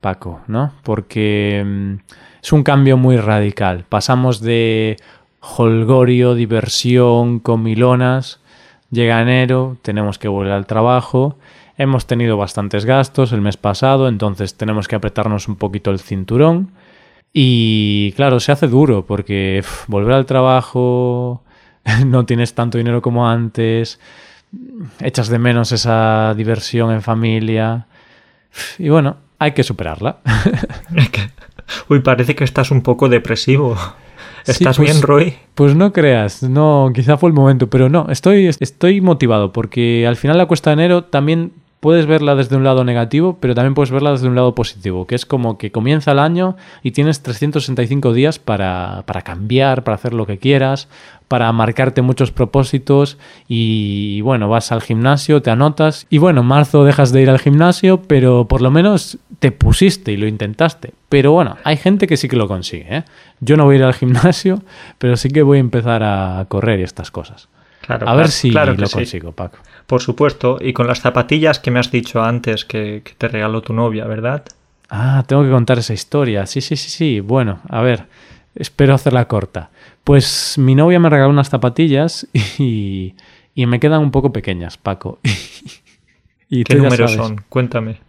Paco, 0.00 0.42
¿no? 0.46 0.74
Porque 0.84 1.62
mm, 1.64 1.94
es 2.42 2.52
un 2.52 2.62
cambio 2.62 2.96
muy 2.96 3.16
radical. 3.16 3.84
Pasamos 3.88 4.40
de 4.40 4.98
holgorio, 5.42 6.34
diversión, 6.34 7.40
comilonas, 7.40 8.40
llega 8.90 9.20
enero, 9.20 9.76
tenemos 9.82 10.18
que 10.18 10.28
volver 10.28 10.52
al 10.52 10.66
trabajo, 10.66 11.36
hemos 11.76 12.06
tenido 12.06 12.36
bastantes 12.36 12.84
gastos 12.84 13.32
el 13.32 13.40
mes 13.40 13.56
pasado, 13.56 14.08
entonces 14.08 14.54
tenemos 14.54 14.88
que 14.88 14.96
apretarnos 14.96 15.48
un 15.48 15.56
poquito 15.56 15.90
el 15.90 15.98
cinturón. 15.98 16.70
Y 17.34 18.12
claro, 18.12 18.40
se 18.40 18.52
hace 18.52 18.68
duro 18.68 19.04
porque 19.06 19.64
volver 19.88 20.12
al 20.12 20.26
trabajo, 20.26 21.42
no 22.06 22.24
tienes 22.24 22.54
tanto 22.54 22.78
dinero 22.78 23.02
como 23.02 23.28
antes, 23.28 23.98
echas 25.00 25.28
de 25.28 25.38
menos 25.38 25.72
esa 25.72 26.34
diversión 26.36 26.92
en 26.92 27.02
familia. 27.02 27.86
Y 28.78 28.90
bueno, 28.90 29.16
hay 29.38 29.52
que 29.52 29.64
superarla. 29.64 30.18
Uy, 31.88 32.00
parece 32.00 32.36
que 32.36 32.44
estás 32.44 32.70
un 32.70 32.82
poco 32.82 33.08
depresivo. 33.08 33.76
¿Estás 34.46 34.78
bien, 34.78 34.92
pues, 34.92 35.02
Roy? 35.02 35.34
Pues 35.54 35.74
no 35.74 35.92
creas, 35.92 36.42
no, 36.42 36.90
quizá 36.94 37.16
fue 37.16 37.30
el 37.30 37.34
momento, 37.34 37.68
pero 37.68 37.88
no, 37.88 38.06
estoy, 38.08 38.46
estoy 38.46 39.00
motivado 39.00 39.52
porque 39.52 40.06
al 40.06 40.16
final 40.16 40.38
la 40.38 40.46
cuesta 40.46 40.70
de 40.70 40.74
enero 40.74 41.04
también 41.04 41.52
puedes 41.82 42.06
verla 42.06 42.36
desde 42.36 42.54
un 42.54 42.62
lado 42.62 42.84
negativo, 42.84 43.38
pero 43.40 43.56
también 43.56 43.74
puedes 43.74 43.90
verla 43.90 44.12
desde 44.12 44.28
un 44.28 44.36
lado 44.36 44.54
positivo, 44.54 45.08
que 45.08 45.16
es 45.16 45.26
como 45.26 45.58
que 45.58 45.72
comienza 45.72 46.12
el 46.12 46.20
año 46.20 46.56
y 46.84 46.92
tienes 46.92 47.24
365 47.24 48.12
días 48.12 48.38
para, 48.38 49.02
para 49.04 49.22
cambiar, 49.22 49.82
para 49.82 49.96
hacer 49.96 50.14
lo 50.14 50.24
que 50.24 50.38
quieras, 50.38 50.86
para 51.26 51.50
marcarte 51.50 52.00
muchos 52.00 52.30
propósitos 52.30 53.18
y 53.48 54.20
bueno, 54.20 54.48
vas 54.48 54.70
al 54.70 54.80
gimnasio, 54.80 55.42
te 55.42 55.50
anotas 55.50 56.06
y 56.08 56.18
bueno, 56.18 56.42
en 56.42 56.46
marzo 56.46 56.84
dejas 56.84 57.10
de 57.10 57.22
ir 57.22 57.30
al 57.30 57.40
gimnasio, 57.40 58.00
pero 58.00 58.46
por 58.46 58.62
lo 58.62 58.70
menos 58.70 59.18
te 59.40 59.50
pusiste 59.50 60.12
y 60.12 60.16
lo 60.16 60.28
intentaste. 60.28 60.94
Pero 61.08 61.32
bueno, 61.32 61.56
hay 61.64 61.78
gente 61.78 62.06
que 62.06 62.16
sí 62.16 62.28
que 62.28 62.36
lo 62.36 62.46
consigue. 62.46 62.98
¿eh? 62.98 63.04
Yo 63.40 63.56
no 63.56 63.64
voy 63.64 63.74
a 63.74 63.78
ir 63.78 63.84
al 63.86 63.94
gimnasio, 63.94 64.62
pero 64.98 65.16
sí 65.16 65.30
que 65.30 65.42
voy 65.42 65.56
a 65.56 65.60
empezar 65.60 66.04
a 66.04 66.46
correr 66.48 66.78
y 66.78 66.84
estas 66.84 67.10
cosas. 67.10 67.48
Claro, 67.80 68.08
a 68.08 68.14
ver 68.14 68.28
si 68.28 68.52
claro 68.52 68.74
lo 68.74 68.88
consigo, 68.88 69.32
Paco. 69.32 69.58
Por 69.86 70.00
supuesto, 70.00 70.58
y 70.60 70.72
con 70.72 70.86
las 70.86 71.00
zapatillas 71.00 71.58
que 71.58 71.70
me 71.70 71.80
has 71.80 71.90
dicho 71.90 72.22
antes 72.22 72.64
que, 72.64 73.02
te 73.18 73.28
regaló 73.28 73.62
tu 73.62 73.72
novia, 73.72 74.06
¿verdad? 74.06 74.44
Ah, 74.88 75.24
tengo 75.26 75.42
que 75.42 75.50
contar 75.50 75.78
esa 75.78 75.94
historia. 75.94 76.46
Sí, 76.46 76.60
sí, 76.60 76.76
sí, 76.76 76.90
sí. 76.90 77.20
Bueno, 77.20 77.60
a 77.68 77.80
ver, 77.80 78.06
espero 78.54 78.94
hacerla 78.94 79.26
corta. 79.26 79.70
Pues 80.04 80.56
mi 80.58 80.74
novia 80.74 80.98
me 80.98 81.08
regaló 81.08 81.30
unas 81.30 81.48
zapatillas 81.48 82.26
y, 82.58 83.14
y 83.54 83.66
me 83.66 83.80
quedan 83.80 84.00
un 84.00 84.10
poco 84.10 84.32
pequeñas, 84.32 84.76
Paco. 84.76 85.18
y 86.48 86.64
¿Qué 86.64 86.76
números 86.76 87.12
son? 87.12 87.44
Cuéntame. 87.48 88.00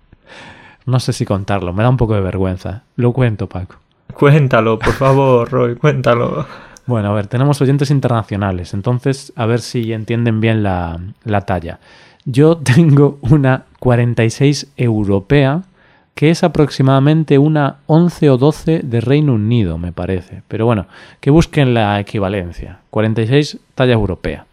No 0.85 0.99
sé 0.99 1.13
si 1.13 1.25
contarlo, 1.25 1.71
me 1.73 1.83
da 1.83 1.89
un 1.89 1.97
poco 1.97 2.13
de 2.13 2.21
vergüenza. 2.21 2.83
Lo 2.97 3.13
cuento, 3.13 3.47
Paco. 3.47 3.75
Cuéntalo, 4.13 4.77
por 4.77 4.93
favor, 4.93 5.49
Roy, 5.49 5.75
cuéntalo. 5.75 6.45
Bueno, 6.85 7.11
a 7.11 7.13
ver, 7.13 7.27
tenemos 7.27 7.61
oyentes 7.61 7.91
internacionales, 7.91 8.73
entonces 8.73 9.31
a 9.35 9.45
ver 9.45 9.61
si 9.61 9.93
entienden 9.93 10.41
bien 10.41 10.63
la, 10.63 10.99
talla. 11.45 11.79
Yo 12.25 12.57
tengo 12.75 13.19
una 13.21 13.65
46 13.79 14.73
europea, 14.75 15.63
que 16.15 16.29
es 16.29 16.43
aproximadamente 16.43 17.37
una 17.37 17.77
11 17.87 18.29
o 18.29 18.37
12 18.37 18.81
de 18.83 19.01
Reino 19.01 19.33
Unido, 19.33 19.77
me 19.77 19.91
parece. 19.91 20.43
Pero 20.47 20.65
bueno, 20.65 20.87
que 21.19 21.31
busquen 21.31 21.73
la 21.73 21.99
equivalencia. 21.99 22.79
46 22.89 23.59
talla 23.73 23.93
europea. 23.93 24.45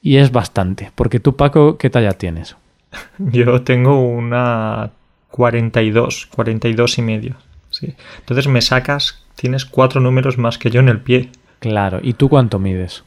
Y 0.00 0.16
es 0.16 0.32
bastante, 0.32 0.90
porque 0.94 1.20
tú, 1.20 1.36
Paco, 1.36 1.76
¿qué 1.76 1.90
talla 1.90 2.12
tienes? 2.12 2.56
Yo 3.18 3.62
tengo 3.62 4.00
una 4.00 4.90
42, 5.30 6.28
42 6.34 6.98
y 6.98 7.02
medio. 7.02 7.36
Sí. 7.70 7.94
Entonces 8.20 8.46
me 8.48 8.62
sacas 8.62 9.21
tienes 9.36 9.64
cuatro 9.64 10.00
números 10.00 10.38
más 10.38 10.58
que 10.58 10.70
yo 10.70 10.80
en 10.80 10.88
el 10.88 11.00
pie. 11.00 11.30
Claro, 11.58 12.00
¿y 12.02 12.14
tú 12.14 12.28
cuánto 12.28 12.58
mides? 12.58 13.04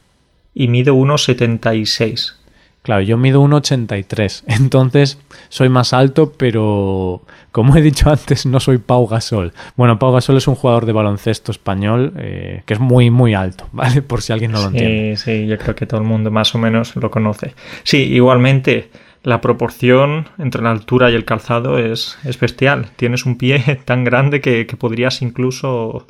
Y 0.54 0.68
mido 0.68 0.94
1,76. 0.94 2.34
Claro, 2.82 3.02
yo 3.02 3.16
mido 3.16 3.42
1,83. 3.42 4.44
Entonces 4.46 5.18
soy 5.48 5.68
más 5.68 5.92
alto, 5.92 6.32
pero 6.36 7.22
como 7.50 7.76
he 7.76 7.82
dicho 7.82 8.08
antes, 8.08 8.46
no 8.46 8.60
soy 8.60 8.78
Pau 8.78 9.06
Gasol. 9.08 9.52
Bueno, 9.76 9.98
Pau 9.98 10.12
Gasol 10.12 10.36
es 10.36 10.46
un 10.46 10.54
jugador 10.54 10.86
de 10.86 10.92
baloncesto 10.92 11.50
español 11.50 12.12
eh, 12.16 12.62
que 12.64 12.74
es 12.74 12.80
muy, 12.80 13.10
muy 13.10 13.34
alto, 13.34 13.68
¿vale? 13.72 14.02
Por 14.02 14.22
si 14.22 14.32
alguien 14.32 14.52
no 14.52 14.60
lo 14.60 14.68
entiende. 14.68 15.16
Sí, 15.16 15.24
sí, 15.24 15.46
yo 15.46 15.58
creo 15.58 15.74
que 15.74 15.86
todo 15.86 16.00
el 16.00 16.06
mundo 16.06 16.30
más 16.30 16.54
o 16.54 16.58
menos 16.58 16.94
lo 16.96 17.10
conoce. 17.10 17.54
Sí, 17.82 17.98
igualmente 17.98 18.90
la 19.26 19.40
proporción 19.40 20.28
entre 20.38 20.62
la 20.62 20.70
altura 20.70 21.10
y 21.10 21.16
el 21.16 21.24
calzado 21.24 21.78
es, 21.78 22.16
es 22.22 22.38
bestial. 22.38 22.90
Tienes 22.94 23.26
un 23.26 23.36
pie 23.36 23.80
tan 23.84 24.04
grande 24.04 24.40
que, 24.40 24.64
podrías 24.78 25.20
incluso 25.20 26.06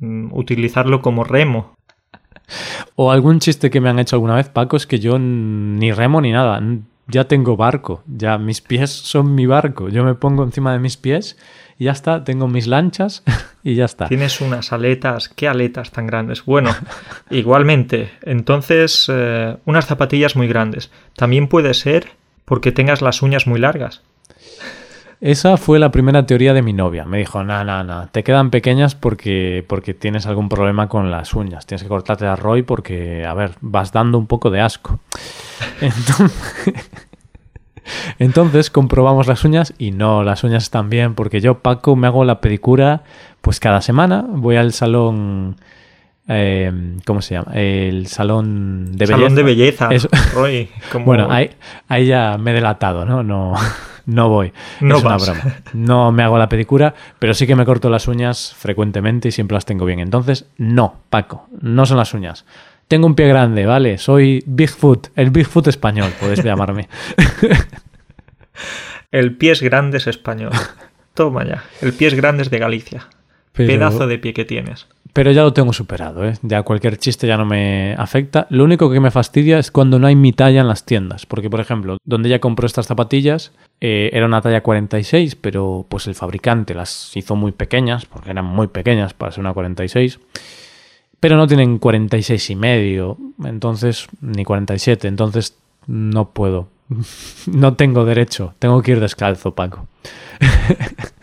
utilizarlo 0.00 1.00
como 1.02 1.24
remo. 1.24 1.74
O 2.96 3.10
algún 3.10 3.40
chiste 3.40 3.70
que 3.70 3.80
me 3.80 3.88
han 3.88 3.98
hecho 3.98 4.16
alguna 4.16 4.36
vez, 4.36 4.48
Paco, 4.48 4.76
es 4.76 4.86
que 4.86 4.98
yo 4.98 5.18
ni 5.18 5.92
remo 5.92 6.20
ni 6.20 6.32
nada. 6.32 6.60
Ya 7.08 7.24
tengo 7.24 7.56
barco. 7.56 8.02
Ya 8.06 8.38
mis 8.38 8.60
pies 8.60 8.90
son 8.90 9.34
mi 9.34 9.46
barco. 9.46 9.88
Yo 9.88 10.04
me 10.04 10.14
pongo 10.14 10.44
encima 10.44 10.72
de 10.72 10.78
mis 10.78 10.96
pies 10.96 11.36
y 11.78 11.84
ya 11.84 11.92
está. 11.92 12.24
Tengo 12.24 12.48
mis 12.48 12.66
lanchas 12.66 13.22
y 13.62 13.74
ya 13.74 13.86
está. 13.86 14.08
Tienes 14.08 14.40
unas 14.40 14.72
aletas. 14.72 15.28
¿Qué 15.28 15.48
aletas 15.48 15.90
tan 15.90 16.06
grandes? 16.06 16.44
Bueno, 16.44 16.74
igualmente. 17.30 18.10
Entonces, 18.22 19.10
eh, 19.12 19.56
unas 19.64 19.86
zapatillas 19.86 20.36
muy 20.36 20.48
grandes. 20.48 20.90
También 21.16 21.48
puede 21.48 21.74
ser 21.74 22.10
porque 22.44 22.72
tengas 22.72 23.02
las 23.02 23.22
uñas 23.22 23.46
muy 23.46 23.60
largas. 23.60 24.02
Esa 25.22 25.56
fue 25.56 25.78
la 25.78 25.92
primera 25.92 26.26
teoría 26.26 26.52
de 26.52 26.62
mi 26.62 26.72
novia. 26.72 27.04
Me 27.04 27.18
dijo, 27.18 27.44
no, 27.44 27.62
no, 27.62 27.84
no, 27.84 28.08
te 28.08 28.24
quedan 28.24 28.50
pequeñas 28.50 28.96
porque, 28.96 29.64
porque 29.68 29.94
tienes 29.94 30.26
algún 30.26 30.48
problema 30.48 30.88
con 30.88 31.12
las 31.12 31.32
uñas. 31.34 31.64
Tienes 31.64 31.84
que 31.84 31.88
cortarte 31.88 32.26
a 32.26 32.34
Roy 32.34 32.62
porque, 32.62 33.24
a 33.24 33.32
ver, 33.32 33.52
vas 33.60 33.92
dando 33.92 34.18
un 34.18 34.26
poco 34.26 34.50
de 34.50 34.60
asco. 34.60 34.98
Entonces, 35.80 36.74
entonces 38.18 38.70
comprobamos 38.70 39.28
las 39.28 39.44
uñas 39.44 39.74
y 39.78 39.92
no, 39.92 40.24
las 40.24 40.42
uñas 40.42 40.64
están 40.64 40.90
bien 40.90 41.14
porque 41.14 41.40
yo, 41.40 41.60
Paco, 41.60 41.94
me 41.94 42.08
hago 42.08 42.24
la 42.24 42.40
pedicura 42.40 43.04
pues 43.40 43.60
cada 43.60 43.80
semana. 43.80 44.24
Voy 44.28 44.56
al 44.56 44.72
salón 44.72 45.56
eh, 46.26 46.96
¿cómo 47.06 47.22
se 47.22 47.34
llama? 47.34 47.52
El 47.54 48.08
salón 48.08 48.96
de 48.96 49.06
belleza. 49.06 49.16
Salón 49.16 49.34
de 49.36 49.42
belleza. 49.44 49.88
Roy, 50.34 50.68
Bueno, 51.04 51.28
ahí, 51.30 51.50
ahí, 51.86 52.06
ya 52.06 52.38
me 52.38 52.50
he 52.50 52.54
delatado, 52.54 53.04
¿no? 53.04 53.22
No, 53.22 53.54
no 54.06 54.28
voy. 54.28 54.52
No 54.80 54.96
es 54.96 55.04
una 55.04 55.16
broma. 55.16 55.56
No 55.72 56.12
me 56.12 56.22
hago 56.22 56.38
la 56.38 56.48
pedicura, 56.48 56.94
pero 57.18 57.34
sí 57.34 57.46
que 57.46 57.56
me 57.56 57.64
corto 57.64 57.90
las 57.90 58.08
uñas 58.08 58.54
frecuentemente 58.56 59.28
y 59.28 59.32
siempre 59.32 59.54
las 59.54 59.64
tengo 59.64 59.84
bien. 59.84 60.00
Entonces, 60.00 60.46
no, 60.58 61.00
Paco, 61.10 61.48
no 61.60 61.86
son 61.86 61.98
las 61.98 62.14
uñas. 62.14 62.44
Tengo 62.88 63.06
un 63.06 63.14
pie 63.14 63.28
grande, 63.28 63.64
¿vale? 63.64 63.98
Soy 63.98 64.42
Bigfoot, 64.46 65.08
el 65.16 65.30
Bigfoot 65.30 65.68
español, 65.68 66.12
podéis 66.20 66.42
llamarme. 66.42 66.88
el 69.10 69.36
pie 69.36 69.52
es 69.52 69.62
grande 69.62 69.98
es 69.98 70.06
español. 70.06 70.52
Toma 71.14 71.44
ya. 71.44 71.64
El 71.80 71.92
pie 71.92 72.08
es 72.08 72.14
grande 72.14 72.42
es 72.42 72.50
de 72.50 72.58
Galicia. 72.58 73.08
Pedazo 73.52 74.06
de 74.06 74.18
pie 74.18 74.32
que 74.32 74.44
tienes. 74.44 74.88
Pero 75.12 75.30
ya 75.30 75.42
lo 75.42 75.52
tengo 75.52 75.74
superado, 75.74 76.26
¿eh? 76.26 76.38
Ya 76.42 76.62
cualquier 76.62 76.96
chiste 76.96 77.26
ya 77.26 77.36
no 77.36 77.44
me 77.44 77.94
afecta. 77.98 78.46
Lo 78.48 78.64
único 78.64 78.90
que 78.90 78.98
me 78.98 79.10
fastidia 79.10 79.58
es 79.58 79.70
cuando 79.70 79.98
no 79.98 80.06
hay 80.06 80.16
mi 80.16 80.32
talla 80.32 80.62
en 80.62 80.68
las 80.68 80.86
tiendas. 80.86 81.26
Porque, 81.26 81.50
por 81.50 81.60
ejemplo, 81.60 81.98
donde 82.04 82.30
ella 82.30 82.40
compró 82.40 82.66
estas 82.66 82.86
zapatillas 82.86 83.52
eh, 83.80 84.08
era 84.14 84.24
una 84.24 84.40
talla 84.40 84.62
46, 84.62 85.36
pero 85.36 85.84
pues 85.88 86.06
el 86.06 86.14
fabricante 86.14 86.72
las 86.74 87.14
hizo 87.14 87.36
muy 87.36 87.52
pequeñas, 87.52 88.06
porque 88.06 88.30
eran 88.30 88.46
muy 88.46 88.68
pequeñas 88.68 89.12
para 89.12 89.32
ser 89.32 89.40
una 89.40 89.52
46. 89.52 90.18
Pero 91.20 91.36
no 91.36 91.46
tienen 91.46 91.78
46 91.78 92.50
y 92.50 92.56
medio, 92.56 93.18
entonces, 93.44 94.08
ni 94.20 94.44
47, 94.44 95.08
entonces 95.08 95.58
no 95.86 96.30
puedo. 96.30 96.68
no 97.46 97.74
tengo 97.74 98.04
derecho, 98.04 98.54
tengo 98.58 98.80
que 98.82 98.92
ir 98.92 99.00
descalzo, 99.00 99.54
Paco. 99.54 99.86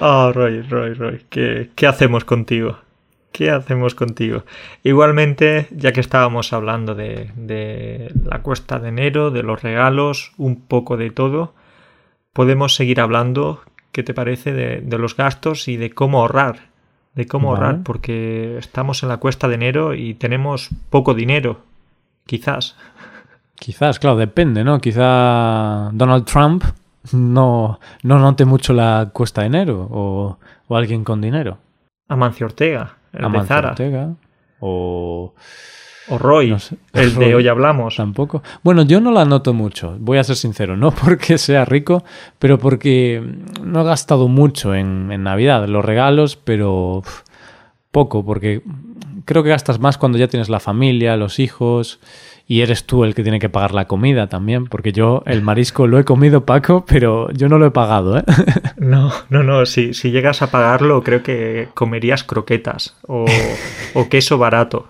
Oh, 0.00 0.32
Roy, 0.32 0.62
Roy, 0.62 0.94
Roy, 0.94 1.26
¿qué, 1.28 1.70
¿qué 1.74 1.86
hacemos 1.86 2.24
contigo? 2.24 2.78
¿Qué 3.32 3.50
hacemos 3.50 3.94
contigo? 3.94 4.44
Igualmente, 4.82 5.68
ya 5.70 5.92
que 5.92 6.00
estábamos 6.00 6.52
hablando 6.52 6.94
de, 6.94 7.30
de, 7.36 8.12
la 8.24 8.40
cuesta 8.40 8.78
de 8.78 8.88
enero, 8.88 9.30
de 9.30 9.42
los 9.42 9.62
regalos, 9.62 10.32
un 10.38 10.62
poco 10.62 10.96
de 10.96 11.10
todo, 11.10 11.54
podemos 12.32 12.74
seguir 12.74 13.00
hablando, 13.00 13.60
¿qué 13.92 14.02
te 14.02 14.14
parece? 14.14 14.52
De, 14.52 14.80
de 14.80 14.98
los 14.98 15.16
gastos 15.16 15.68
y 15.68 15.76
de 15.76 15.90
cómo 15.90 16.20
ahorrar. 16.20 16.70
De 17.14 17.26
cómo 17.26 17.50
ahorrar, 17.50 17.82
porque 17.82 18.56
estamos 18.58 19.02
en 19.02 19.08
la 19.08 19.18
cuesta 19.18 19.48
de 19.48 19.56
enero 19.56 19.94
y 19.94 20.14
tenemos 20.14 20.70
poco 20.90 21.12
dinero. 21.12 21.62
Quizás. 22.24 22.76
Quizás, 23.56 23.98
claro, 23.98 24.16
depende, 24.16 24.62
¿no? 24.62 24.80
Quizá 24.80 25.90
Donald 25.92 26.24
Trump 26.24 26.64
no, 27.12 27.80
no 28.02 28.18
note 28.18 28.44
mucho 28.44 28.72
la 28.72 29.10
cuesta 29.12 29.42
de 29.42 29.48
enero 29.48 29.88
o, 29.90 30.38
alguien 30.70 31.04
con 31.04 31.20
dinero. 31.20 31.58
Amancio 32.08 32.46
Ortega, 32.46 32.96
el 33.12 33.24
Amancio 33.24 33.56
Ortega 33.56 34.14
o... 34.60 35.34
O 36.08 36.18
Roy, 36.18 36.56
el 36.92 37.14
de 37.14 37.34
hoy 37.36 37.46
hablamos. 37.46 37.96
Tampoco. 37.96 38.42
Bueno, 38.64 38.82
yo 38.82 39.00
no 39.00 39.12
la 39.12 39.24
noto 39.24 39.54
mucho, 39.54 39.96
voy 40.00 40.18
a 40.18 40.24
ser 40.24 40.34
sincero. 40.34 40.76
No 40.76 40.90
porque 41.04 41.38
sea 41.38 41.64
rico, 41.64 42.02
pero 42.38 42.58
porque 42.58 43.22
no 43.62 43.82
he 43.82 43.84
gastado 43.84 44.26
mucho 44.26 44.74
en, 44.74 45.12
en 45.12 45.22
Navidad. 45.22 45.68
Los 45.68 45.84
regalos, 45.84 46.36
pero 46.36 47.02
poco, 47.92 48.24
porque 48.24 48.62
creo 49.24 49.42
que 49.42 49.50
gastas 49.50 49.78
más 49.78 49.98
cuando 49.98 50.18
ya 50.18 50.28
tienes 50.28 50.48
la 50.48 50.60
familia, 50.60 51.16
los 51.16 51.38
hijos 51.38 52.00
y 52.50 52.62
eres 52.62 52.82
tú 52.82 53.04
el 53.04 53.14
que 53.14 53.22
tiene 53.22 53.38
que 53.38 53.48
pagar 53.48 53.74
la 53.74 53.84
comida 53.84 54.26
también, 54.26 54.66
porque 54.66 54.90
yo 54.90 55.22
el 55.24 55.40
marisco 55.40 55.86
lo 55.86 56.00
he 56.00 56.04
comido, 56.04 56.44
Paco, 56.44 56.84
pero 56.84 57.30
yo 57.30 57.48
no 57.48 57.60
lo 57.60 57.66
he 57.66 57.70
pagado, 57.70 58.18
¿eh? 58.18 58.24
No, 58.76 59.12
no, 59.28 59.44
no, 59.44 59.64
si, 59.66 59.94
si 59.94 60.10
llegas 60.10 60.42
a 60.42 60.50
pagarlo 60.50 61.04
creo 61.04 61.22
que 61.22 61.68
comerías 61.74 62.24
croquetas 62.24 62.96
o, 63.06 63.24
queso 64.10 64.36
barato. 64.36 64.88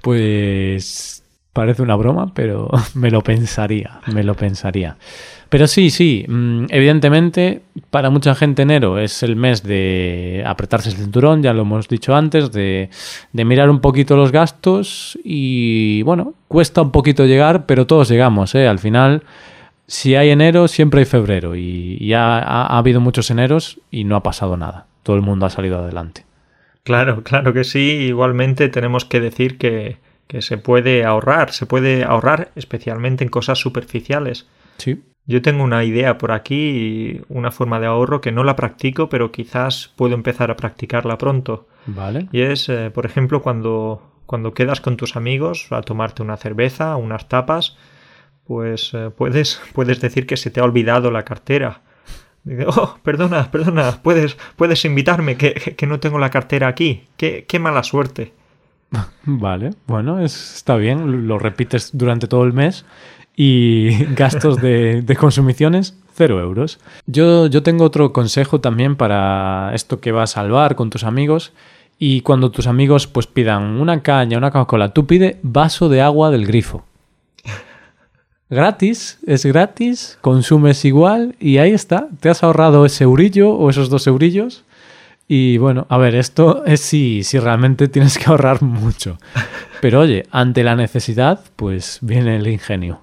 Pues 0.00 1.24
Parece 1.52 1.82
una 1.82 1.96
broma, 1.96 2.32
pero 2.34 2.70
me 2.94 3.10
lo 3.10 3.20
pensaría, 3.22 3.98
me 4.12 4.22
lo 4.22 4.36
pensaría. 4.36 4.96
Pero 5.56 5.68
sí, 5.68 5.88
sí, 5.88 6.22
mm, 6.28 6.66
evidentemente 6.68 7.62
para 7.88 8.10
mucha 8.10 8.34
gente 8.34 8.60
enero 8.60 8.98
es 8.98 9.22
el 9.22 9.36
mes 9.36 9.62
de 9.62 10.44
apretarse 10.46 10.90
el 10.90 10.96
cinturón, 10.96 11.42
ya 11.42 11.54
lo 11.54 11.62
hemos 11.62 11.88
dicho 11.88 12.14
antes, 12.14 12.52
de, 12.52 12.90
de 13.32 13.44
mirar 13.46 13.70
un 13.70 13.80
poquito 13.80 14.18
los 14.18 14.32
gastos 14.32 15.18
y 15.24 16.02
bueno, 16.02 16.34
cuesta 16.46 16.82
un 16.82 16.90
poquito 16.90 17.24
llegar, 17.24 17.64
pero 17.64 17.86
todos 17.86 18.10
llegamos, 18.10 18.54
¿eh? 18.54 18.68
Al 18.68 18.78
final, 18.78 19.22
si 19.86 20.14
hay 20.14 20.28
enero, 20.28 20.68
siempre 20.68 21.00
hay 21.00 21.06
febrero 21.06 21.56
y 21.56 22.06
ya 22.06 22.38
ha, 22.38 22.66
ha 22.66 22.76
habido 22.76 23.00
muchos 23.00 23.30
eneros 23.30 23.80
y 23.90 24.04
no 24.04 24.16
ha 24.16 24.22
pasado 24.22 24.58
nada. 24.58 24.84
Todo 25.04 25.16
el 25.16 25.22
mundo 25.22 25.46
ha 25.46 25.50
salido 25.50 25.78
adelante. 25.78 26.26
Claro, 26.82 27.22
claro 27.22 27.54
que 27.54 27.64
sí. 27.64 27.80
Igualmente 27.80 28.68
tenemos 28.68 29.06
que 29.06 29.20
decir 29.20 29.56
que 29.56 29.96
que 30.26 30.42
se 30.42 30.58
puede 30.58 31.04
ahorrar, 31.04 31.52
se 31.52 31.66
puede 31.66 32.04
ahorrar 32.04 32.50
especialmente 32.56 33.24
en 33.24 33.30
cosas 33.30 33.58
superficiales. 33.58 34.46
Sí. 34.78 35.00
Yo 35.26 35.42
tengo 35.42 35.64
una 35.64 35.82
idea 35.82 36.18
por 36.18 36.30
aquí, 36.30 37.20
una 37.28 37.50
forma 37.50 37.80
de 37.80 37.86
ahorro 37.86 38.20
que 38.20 38.30
no 38.30 38.44
la 38.44 38.54
practico, 38.54 39.08
pero 39.08 39.32
quizás 39.32 39.92
puedo 39.96 40.14
empezar 40.14 40.50
a 40.50 40.56
practicarla 40.56 41.18
pronto. 41.18 41.66
Vale. 41.86 42.28
Y 42.30 42.42
es, 42.42 42.68
eh, 42.68 42.90
por 42.94 43.06
ejemplo, 43.06 43.42
cuando, 43.42 44.02
cuando 44.26 44.54
quedas 44.54 44.80
con 44.80 44.96
tus 44.96 45.16
amigos 45.16 45.66
a 45.70 45.82
tomarte 45.82 46.22
una 46.22 46.36
cerveza, 46.36 46.96
unas 46.96 47.28
tapas, 47.28 47.76
pues 48.44 48.92
eh, 48.94 49.10
puedes, 49.16 49.60
puedes 49.74 50.00
decir 50.00 50.26
que 50.26 50.36
se 50.36 50.50
te 50.50 50.60
ha 50.60 50.64
olvidado 50.64 51.10
la 51.10 51.24
cartera. 51.24 51.82
oh, 52.68 52.98
perdona, 53.02 53.50
perdona, 53.50 54.00
puedes, 54.02 54.36
puedes 54.54 54.84
invitarme, 54.84 55.36
que, 55.36 55.54
que 55.54 55.86
no 55.88 55.98
tengo 55.98 56.20
la 56.20 56.30
cartera 56.30 56.68
aquí. 56.68 57.08
Qué, 57.16 57.46
qué 57.48 57.58
mala 57.58 57.82
suerte. 57.82 58.32
Vale, 59.24 59.70
bueno, 59.86 60.20
está 60.20 60.76
bien, 60.76 61.26
lo 61.26 61.38
repites 61.38 61.90
durante 61.92 62.28
todo 62.28 62.44
el 62.44 62.52
mes 62.52 62.84
y 63.36 64.04
gastos 64.14 64.60
de, 64.60 65.16
consumiciones, 65.18 65.96
cero 66.14 66.40
euros. 66.40 66.78
Yo, 67.06 67.46
yo 67.46 67.62
tengo 67.62 67.84
otro 67.84 68.12
consejo 68.12 68.60
también 68.60 68.96
para 68.96 69.72
esto 69.74 70.00
que 70.00 70.12
vas 70.12 70.32
a 70.32 70.34
salvar 70.40 70.76
con 70.76 70.90
tus 70.90 71.04
amigos 71.04 71.52
y 71.98 72.20
cuando 72.22 72.50
tus 72.50 72.66
amigos 72.66 73.06
pues 73.06 73.26
pidan 73.26 73.80
una 73.80 74.02
caña, 74.02 74.38
una 74.38 74.50
Coca-Cola, 74.50 74.90
tú 74.90 75.06
pide 75.06 75.38
vaso 75.42 75.88
de 75.88 76.02
agua 76.02 76.30
del 76.30 76.46
grifo. 76.46 76.84
Gratis, 78.50 79.18
es 79.26 79.44
gratis, 79.44 80.18
consumes 80.20 80.84
igual 80.84 81.34
y 81.40 81.58
ahí 81.58 81.72
está, 81.72 82.08
te 82.20 82.28
has 82.28 82.44
ahorrado 82.44 82.86
ese 82.86 83.02
eurillo 83.02 83.50
o 83.50 83.70
esos 83.70 83.90
dos 83.90 84.06
eurillos 84.06 84.62
y 85.28 85.58
bueno, 85.58 85.86
a 85.88 85.98
ver, 85.98 86.14
esto 86.14 86.64
es 86.64 86.80
si, 86.80 87.24
si 87.24 87.38
realmente 87.38 87.88
tienes 87.88 88.18
que 88.18 88.26
ahorrar 88.26 88.62
mucho. 88.62 89.18
Pero 89.80 90.00
oye, 90.00 90.26
ante 90.30 90.62
la 90.64 90.76
necesidad, 90.76 91.40
pues 91.56 91.98
viene 92.02 92.36
el 92.36 92.46
ingenio. 92.46 93.00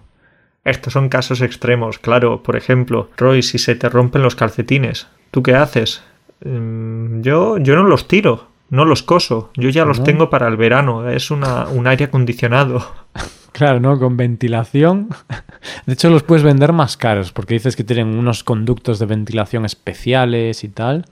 Estos 0.63 0.93
son 0.93 1.09
casos 1.09 1.41
extremos, 1.41 1.99
claro. 1.99 2.41
Por 2.41 2.55
ejemplo, 2.55 3.09
Roy, 3.17 3.43
si 3.43 3.57
se 3.57 3.75
te 3.75 3.89
rompen 3.89 4.21
los 4.21 4.35
calcetines, 4.35 5.07
¿tú 5.31 5.43
qué 5.43 5.55
haces? 5.55 6.01
Mm, 6.45 7.21
yo, 7.21 7.57
yo 7.57 7.75
no 7.75 7.83
los 7.83 8.07
tiro, 8.07 8.47
no 8.69 8.85
los 8.85 9.03
coso. 9.03 9.51
Yo 9.55 9.69
ya 9.69 9.83
los 9.83 10.03
tengo 10.03 10.29
para 10.29 10.47
el 10.47 10.55
verano. 10.55 11.09
Es 11.09 11.31
una, 11.31 11.67
un 11.67 11.87
aire 11.87 12.05
acondicionado. 12.05 12.85
Claro, 13.53 13.79
¿no? 13.79 13.99
Con 13.99 14.17
ventilación. 14.17 15.09
De 15.85 15.93
hecho, 15.93 16.09
los 16.09 16.23
puedes 16.23 16.41
vender 16.41 16.73
más 16.73 16.97
caros 16.97 17.31
porque 17.31 17.53
dices 17.53 17.75
que 17.75 17.83
tienen 17.83 18.17
unos 18.17 18.43
conductos 18.43 18.97
de 18.97 19.05
ventilación 19.05 19.63
especiales 19.63 20.63
y 20.63 20.69
tal. 20.69 21.05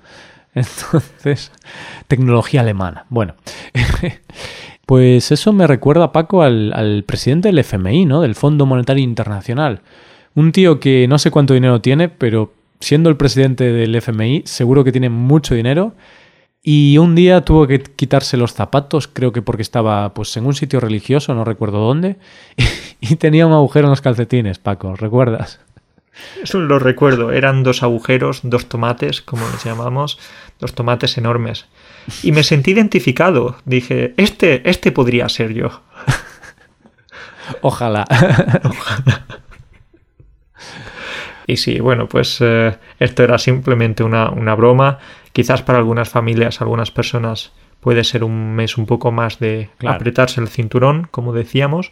Entonces, 0.56 1.52
tecnología 2.08 2.62
alemana. 2.62 3.06
Bueno, 3.10 3.36
pues 4.86 5.32
eso 5.32 5.54
me 5.54 5.68
recuerda, 5.68 6.12
Paco, 6.12 6.44
al, 6.44 7.04
presidente 7.08 7.48
del 7.50 7.60
FMI, 7.60 8.06
¿no? 8.06 8.22
Del 8.22 8.36
Fondo 8.36 8.66
Monetario 8.66 9.04
Internacional. 9.04 9.82
Un 10.36 10.52
tío 10.52 10.80
que 10.80 11.08
no 11.08 11.18
sé 11.20 11.32
cuánto 11.32 11.54
dinero 11.54 11.82
tiene, 11.82 12.10
pero 12.10 12.54
siendo 12.80 13.10
el 13.10 13.18
presidente 13.18 13.72
del 13.72 13.96
FMI, 13.96 14.44
seguro 14.46 14.84
que 14.84 14.92
tiene 14.92 15.10
mucho 15.10 15.56
dinero. 15.56 15.94
Y 16.64 16.98
un 17.00 17.16
día 17.16 17.42
tuvo 17.42 17.66
que 17.66 17.82
quitarse 17.82 18.38
los 18.38 18.54
zapatos, 18.54 19.08
creo 19.08 19.32
que 19.32 19.42
porque 19.42 19.64
estaba 19.64 20.14
pues 20.14 20.36
en 20.38 20.46
un 20.46 20.54
sitio 20.54 20.80
religioso, 20.80 21.34
no 21.34 21.44
recuerdo 21.44 21.80
dónde, 21.80 22.18
y 23.00 23.16
tenía 23.16 23.48
un 23.48 23.54
agujero 23.54 23.88
en 23.88 23.92
los 23.92 24.02
calcetines, 24.02 24.60
Paco, 24.60 24.96
¿recuerdas? 24.96 25.60
Eso 26.44 26.60
lo 26.60 26.80
recuerdo, 26.80 27.32
eran 27.32 27.64
dos 27.64 27.84
agujeros, 27.84 28.42
dos 28.44 28.68
tomates, 28.68 29.22
como 29.22 29.48
los 29.48 29.64
llamamos, 29.64 30.20
dos 30.60 30.74
tomates 30.74 31.18
enormes. 31.18 31.68
Y 32.24 32.32
me 32.32 32.44
sentí 32.44 32.72
identificado. 32.72 33.58
Dije, 33.66 34.14
este, 34.18 34.70
este 34.70 34.92
podría 34.92 35.30
ser 35.30 35.54
yo. 35.54 35.82
Ojalá. 37.62 38.06
Y 41.48 41.58
sí, 41.58 41.80
bueno, 41.80 42.08
pues 42.08 42.38
eh, 42.40 42.78
esto 43.00 43.24
era 43.24 43.38
simplemente 43.38 44.04
una, 44.04 44.56
broma. 44.56 45.00
Quizás 45.34 45.62
para 45.62 45.80
algunas 45.80 46.10
familias, 46.10 46.62
algunas 46.62 46.92
personas 46.92 47.52
puede 47.80 48.04
ser 48.04 48.24
un 48.24 48.54
mes 48.54 48.78
un 48.78 48.86
poco 48.86 49.12
más 49.12 49.40
de 49.40 49.70
apretarse 49.86 50.40
el 50.40 50.48
cinturón, 50.48 51.08
como 51.12 51.34
decíamos. 51.34 51.92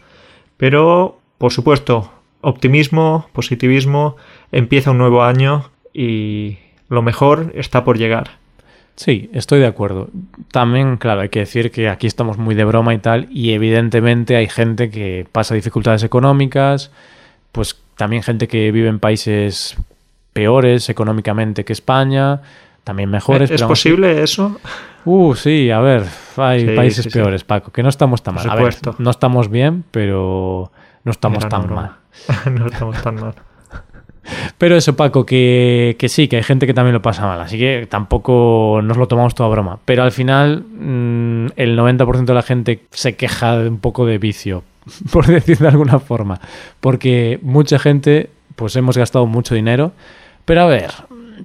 Pero, 0.56 1.20
por 1.36 1.52
supuesto, 1.52 2.12
optimismo, 2.40 3.26
positivismo, 3.32 4.16
empieza 4.52 4.90
un 4.90 4.98
nuevo 4.98 5.22
año 5.22 5.70
y 5.92 6.58
lo 6.88 7.02
mejor 7.02 7.52
está 7.54 7.84
por 7.84 7.98
llegar. 7.98 8.38
Sí, 8.96 9.30
estoy 9.32 9.60
de 9.60 9.66
acuerdo. 9.66 10.10
También, 10.52 10.96
claro, 10.98 11.22
hay 11.22 11.30
que 11.30 11.38
decir 11.40 11.70
que 11.70 11.88
aquí 11.88 12.06
estamos 12.06 12.36
muy 12.36 12.54
de 12.54 12.64
broma 12.64 12.92
y 12.92 12.98
tal, 12.98 13.28
y 13.30 13.52
evidentemente 13.52 14.36
hay 14.36 14.46
gente 14.46 14.90
que 14.90 15.26
pasa 15.32 15.54
dificultades 15.54 16.02
económicas, 16.02 16.90
pues 17.52 17.80
también 17.96 18.22
gente 18.22 18.46
que 18.46 18.70
vive 18.72 18.88
en 18.88 18.98
países 18.98 19.76
peores 20.32 20.90
económicamente 20.90 21.64
que 21.64 21.72
España, 21.72 22.42
también 22.84 23.10
mejores. 23.10 23.50
¿Es 23.50 23.62
posible 23.62 24.22
eso? 24.22 24.60
Uh, 25.04 25.34
sí, 25.34 25.70
a 25.70 25.80
ver, 25.80 26.04
hay 26.36 26.76
países 26.76 27.06
peores, 27.08 27.44
Paco, 27.44 27.72
que 27.72 27.82
no 27.82 27.88
estamos 27.88 28.22
tan 28.22 28.34
mal. 28.34 28.50
A 28.50 28.54
ver, 28.54 28.74
no 28.98 29.10
estamos 29.10 29.48
bien, 29.48 29.84
pero 29.90 30.70
no 31.04 31.12
estamos 31.12 31.48
tan 31.48 31.72
mal. 31.72 31.96
no 32.52 32.66
estamos 32.66 33.02
tan 33.02 33.14
mal. 33.16 33.34
Pero 34.58 34.76
eso, 34.76 34.96
Paco, 34.96 35.24
que, 35.24 35.96
sí, 36.08 36.28
que 36.28 36.36
hay 36.36 36.42
gente 36.42 36.66
que 36.66 36.74
también 36.74 36.92
lo 36.92 37.02
pasa 37.02 37.26
mal, 37.26 37.40
así 37.40 37.58
que 37.58 37.86
tampoco 37.88 38.80
nos 38.82 38.96
lo 38.96 39.08
tomamos 39.08 39.34
toda 39.34 39.48
broma. 39.48 39.78
Pero 39.84 40.02
al 40.02 40.12
final, 40.12 40.62
mm, 40.62 41.52
el 41.56 41.76
90% 41.76 42.24
de 42.24 42.34
la 42.34 42.42
gente 42.42 42.84
se 42.90 43.16
queja 43.16 43.58
de 43.58 43.68
un 43.68 43.78
poco 43.78 44.06
de 44.06 44.18
vicio, 44.18 44.62
por 45.12 45.26
decir 45.26 45.58
de 45.58 45.68
alguna 45.68 45.98
forma. 45.98 46.40
Porque 46.80 47.38
mucha 47.42 47.78
gente, 47.78 48.30
pues 48.56 48.76
hemos 48.76 48.96
gastado 48.96 49.26
mucho 49.26 49.54
dinero. 49.54 49.92
Pero 50.44 50.62
a 50.62 50.66
ver, 50.66 50.90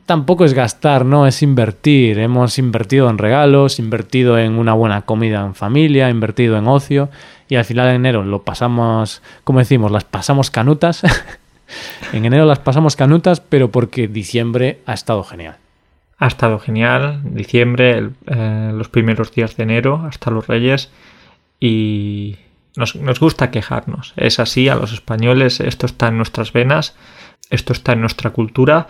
tampoco 0.05 0.45
es 0.45 0.53
gastar, 0.53 1.05
¿no? 1.05 1.27
Es 1.27 1.41
invertir. 1.41 2.19
Hemos 2.19 2.57
invertido 2.57 3.09
en 3.09 3.17
regalos, 3.17 3.79
invertido 3.79 4.37
en 4.37 4.57
una 4.57 4.73
buena 4.73 5.03
comida 5.03 5.45
en 5.45 5.55
familia, 5.55 6.09
invertido 6.09 6.57
en 6.57 6.67
ocio. 6.67 7.09
Y 7.47 7.55
al 7.55 7.65
final 7.65 7.87
de 7.87 7.95
enero 7.95 8.23
lo 8.23 8.43
pasamos, 8.43 9.21
como 9.43 9.59
decimos, 9.59 9.91
las 9.91 10.03
pasamos 10.03 10.51
canutas. 10.51 11.03
en 12.13 12.25
enero 12.25 12.45
las 12.45 12.59
pasamos 12.59 12.95
canutas, 12.95 13.39
pero 13.39 13.71
porque 13.71 14.07
diciembre 14.07 14.81
ha 14.85 14.93
estado 14.93 15.23
genial. 15.23 15.57
Ha 16.17 16.27
estado 16.27 16.59
genial. 16.59 17.21
Diciembre, 17.23 18.09
eh, 18.27 18.71
los 18.73 18.89
primeros 18.89 19.31
días 19.33 19.57
de 19.57 19.63
enero, 19.63 20.03
hasta 20.07 20.31
los 20.31 20.47
Reyes. 20.47 20.91
Y 21.59 22.37
nos, 22.75 23.19
gusta 23.19 23.51
quejarnos. 23.51 24.13
Es 24.17 24.39
así, 24.39 24.69
a 24.69 24.75
los 24.75 24.93
españoles 24.93 25.59
esto 25.59 25.85
está 25.85 26.07
en 26.07 26.17
nuestras 26.17 26.51
venas, 26.51 26.95
esto 27.49 27.73
está 27.73 27.93
en 27.93 28.01
nuestra 28.01 28.31
cultura 28.31 28.87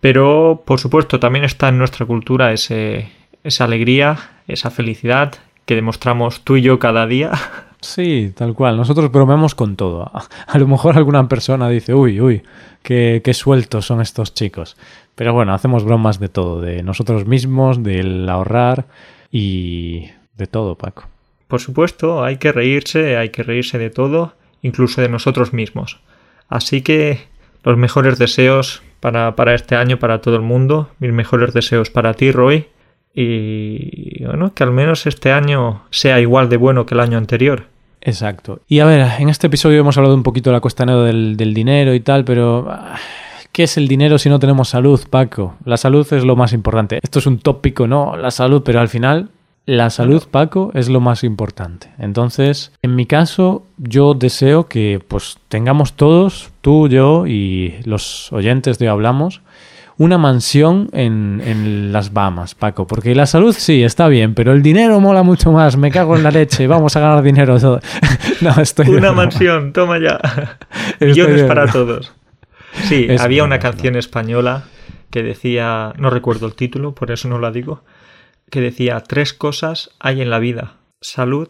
pero, 0.00 0.62
por 0.64 0.80
supuesto, 0.80 1.20
también 1.20 1.44
está 1.44 1.68
en 1.68 1.78
nuestra 1.78 2.06
cultura 2.06 2.52
esa 2.52 3.64
alegría, 3.64 4.42
esa 4.48 4.70
felicidad 4.70 5.34
que 5.66 5.74
demostramos 5.74 6.40
tú 6.42 6.56
y 6.56 6.62
yo 6.62 6.78
cada 6.78 7.06
día. 7.06 7.32
Sí, 7.80 8.32
tal 8.36 8.54
cual. 8.54 8.76
Nosotros 8.76 9.10
bromeamos 9.10 9.54
con 9.54 9.76
todo. 9.76 10.10
A 10.46 10.58
lo 10.58 10.66
mejor 10.66 10.96
alguna 10.96 11.28
persona 11.28 11.68
dice, 11.68 11.94
uy, 11.94 12.20
uy, 12.20 12.42
qué, 12.82 13.22
qué 13.24 13.34
sueltos 13.34 13.86
son 13.86 14.00
estos 14.00 14.34
chicos. 14.34 14.76
Pero 15.14 15.32
bueno, 15.32 15.54
hacemos 15.54 15.84
bromas 15.84 16.18
de 16.20 16.28
todo, 16.28 16.60
de 16.60 16.82
nosotros 16.82 17.26
mismos, 17.26 17.82
del 17.82 18.28
ahorrar 18.28 18.86
y 19.30 20.08
de 20.36 20.46
todo, 20.46 20.76
Paco. 20.76 21.04
Por 21.48 21.60
supuesto, 21.60 22.22
hay 22.24 22.36
que 22.36 22.52
reírse, 22.52 23.16
hay 23.16 23.30
que 23.30 23.42
reírse 23.42 23.78
de 23.78 23.90
todo, 23.90 24.34
incluso 24.62 25.00
de 25.00 25.08
nosotros 25.08 25.52
mismos. 25.52 26.00
Así 26.48 26.82
que 26.82 27.26
los 27.62 27.76
mejores 27.76 28.18
deseos 28.18 28.82
para, 29.00 29.34
para 29.34 29.54
este 29.54 29.74
año, 29.74 29.98
para 29.98 30.20
todo 30.20 30.36
el 30.36 30.42
mundo. 30.42 30.90
Mis 30.98 31.12
mejores 31.12 31.52
deseos 31.52 31.90
para 31.90 32.14
ti, 32.14 32.30
Roy. 32.30 32.66
Y 33.12 34.24
bueno, 34.24 34.54
que 34.54 34.62
al 34.62 34.70
menos 34.70 35.06
este 35.06 35.32
año 35.32 35.82
sea 35.90 36.20
igual 36.20 36.48
de 36.48 36.56
bueno 36.56 36.86
que 36.86 36.94
el 36.94 37.00
año 37.00 37.18
anterior. 37.18 37.64
Exacto. 38.00 38.60
Y 38.66 38.80
a 38.80 38.84
ver, 38.86 39.06
en 39.18 39.28
este 39.28 39.48
episodio 39.48 39.80
hemos 39.80 39.96
hablado 39.98 40.14
un 40.14 40.22
poquito 40.22 40.50
de 40.50 40.54
la 40.54 40.60
cuestión 40.60 40.88
del, 40.88 41.36
del 41.36 41.54
dinero 41.54 41.94
y 41.94 42.00
tal, 42.00 42.24
pero 42.24 42.66
ah, 42.70 42.96
¿qué 43.52 43.64
es 43.64 43.76
el 43.76 43.88
dinero 43.88 44.18
si 44.18 44.28
no 44.28 44.38
tenemos 44.38 44.68
salud, 44.70 45.00
Paco? 45.10 45.56
La 45.64 45.76
salud 45.76 46.06
es 46.12 46.24
lo 46.24 46.36
más 46.36 46.52
importante. 46.52 46.98
Esto 47.02 47.18
es 47.18 47.26
un 47.26 47.38
tópico, 47.38 47.86
¿no? 47.86 48.16
La 48.16 48.30
salud, 48.30 48.62
pero 48.64 48.80
al 48.80 48.88
final 48.88 49.28
La 49.66 49.90
salud, 49.90 50.24
Paco, 50.28 50.72
es 50.74 50.88
lo 50.88 51.00
más 51.00 51.22
importante. 51.22 51.90
Entonces, 51.98 52.72
en 52.82 52.96
mi 52.96 53.06
caso, 53.06 53.64
yo 53.76 54.14
deseo 54.14 54.66
que 54.66 55.00
pues 55.06 55.38
tengamos 55.48 55.92
todos, 55.92 56.50
tú, 56.60 56.88
yo 56.88 57.26
y 57.26 57.76
los 57.84 58.32
oyentes 58.32 58.78
de 58.78 58.88
Hablamos, 58.88 59.42
una 60.00 60.16
mansión 60.16 60.88
en, 60.94 61.42
en, 61.44 61.92
las 61.92 62.14
Bahamas, 62.14 62.54
Paco. 62.54 62.86
Porque 62.86 63.14
la 63.14 63.26
salud 63.26 63.54
sí, 63.56 63.82
está 63.82 64.08
bien, 64.08 64.34
pero 64.34 64.52
el 64.52 64.62
dinero 64.62 64.98
mola 64.98 65.22
mucho 65.22 65.52
más. 65.52 65.76
Me 65.76 65.90
cago 65.90 66.16
en 66.16 66.22
la 66.22 66.30
leche, 66.30 66.66
vamos 66.66 66.96
a 66.96 67.00
ganar 67.00 67.22
dinero. 67.22 67.58
no, 68.40 68.62
estoy 68.62 68.88
una 68.88 69.12
mansión, 69.12 69.74
toma 69.74 69.98
ya. 69.98 70.18
Millones 71.00 71.42
para 71.42 71.66
todos. 71.70 72.14
Sí, 72.84 73.08
había 73.18 73.44
una 73.44 73.58
canción 73.58 73.94
española 73.94 74.64
que 75.10 75.22
decía, 75.22 75.92
no 75.98 76.08
recuerdo 76.08 76.46
el 76.46 76.54
título, 76.54 76.94
por 76.94 77.10
eso 77.10 77.28
no 77.28 77.38
la 77.38 77.50
digo, 77.50 77.82
que 78.48 78.62
decía, 78.62 79.00
tres 79.06 79.34
cosas 79.34 79.90
hay 80.00 80.22
en 80.22 80.30
la 80.30 80.38
vida, 80.38 80.76
salud, 81.02 81.48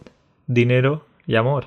dinero 0.49 1.07
y 1.25 1.37
amor. 1.37 1.67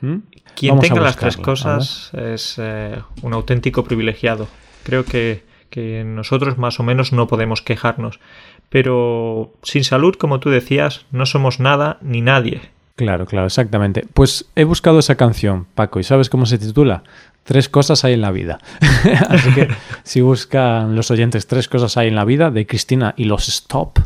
¿Mm? 0.00 0.16
Quien 0.56 0.80
tenga 0.80 1.00
las 1.00 1.16
tres 1.16 1.36
cosas 1.36 2.10
es 2.12 2.56
eh, 2.58 3.00
un 3.22 3.34
auténtico 3.34 3.84
privilegiado. 3.84 4.48
Creo 4.82 5.04
que 5.04 5.46
que 5.70 6.04
nosotros 6.04 6.58
más 6.58 6.80
o 6.80 6.82
menos 6.82 7.12
no 7.12 7.26
podemos 7.26 7.62
quejarnos. 7.62 8.20
Pero 8.68 9.52
sin 9.62 9.84
salud, 9.84 10.14
como 10.16 10.40
tú 10.40 10.50
decías, 10.50 11.06
no 11.10 11.26
somos 11.26 11.60
nada 11.60 11.98
ni 12.02 12.20
nadie. 12.20 12.60
Claro, 12.96 13.26
claro, 13.26 13.46
exactamente. 13.46 14.04
Pues 14.12 14.50
he 14.56 14.64
buscado 14.64 14.98
esa 14.98 15.14
canción, 15.14 15.66
Paco, 15.74 16.00
¿y 16.00 16.04
sabes 16.04 16.28
cómo 16.28 16.46
se 16.46 16.58
titula? 16.58 17.04
Tres 17.44 17.68
cosas 17.68 18.04
hay 18.04 18.14
en 18.14 18.20
la 18.20 18.32
vida. 18.32 18.58
Así 19.28 19.54
que 19.54 19.68
si 20.02 20.20
buscan 20.20 20.96
los 20.96 21.10
oyentes 21.10 21.46
Tres 21.46 21.68
cosas 21.68 21.96
hay 21.96 22.08
en 22.08 22.16
la 22.16 22.24
vida 22.24 22.50
de 22.50 22.66
Cristina 22.66 23.14
y 23.16 23.24
los 23.24 23.48
Stop, 23.48 24.00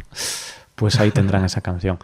pues 0.74 1.00
ahí 1.00 1.10
tendrán 1.10 1.44
esa 1.44 1.62
canción. 1.62 1.98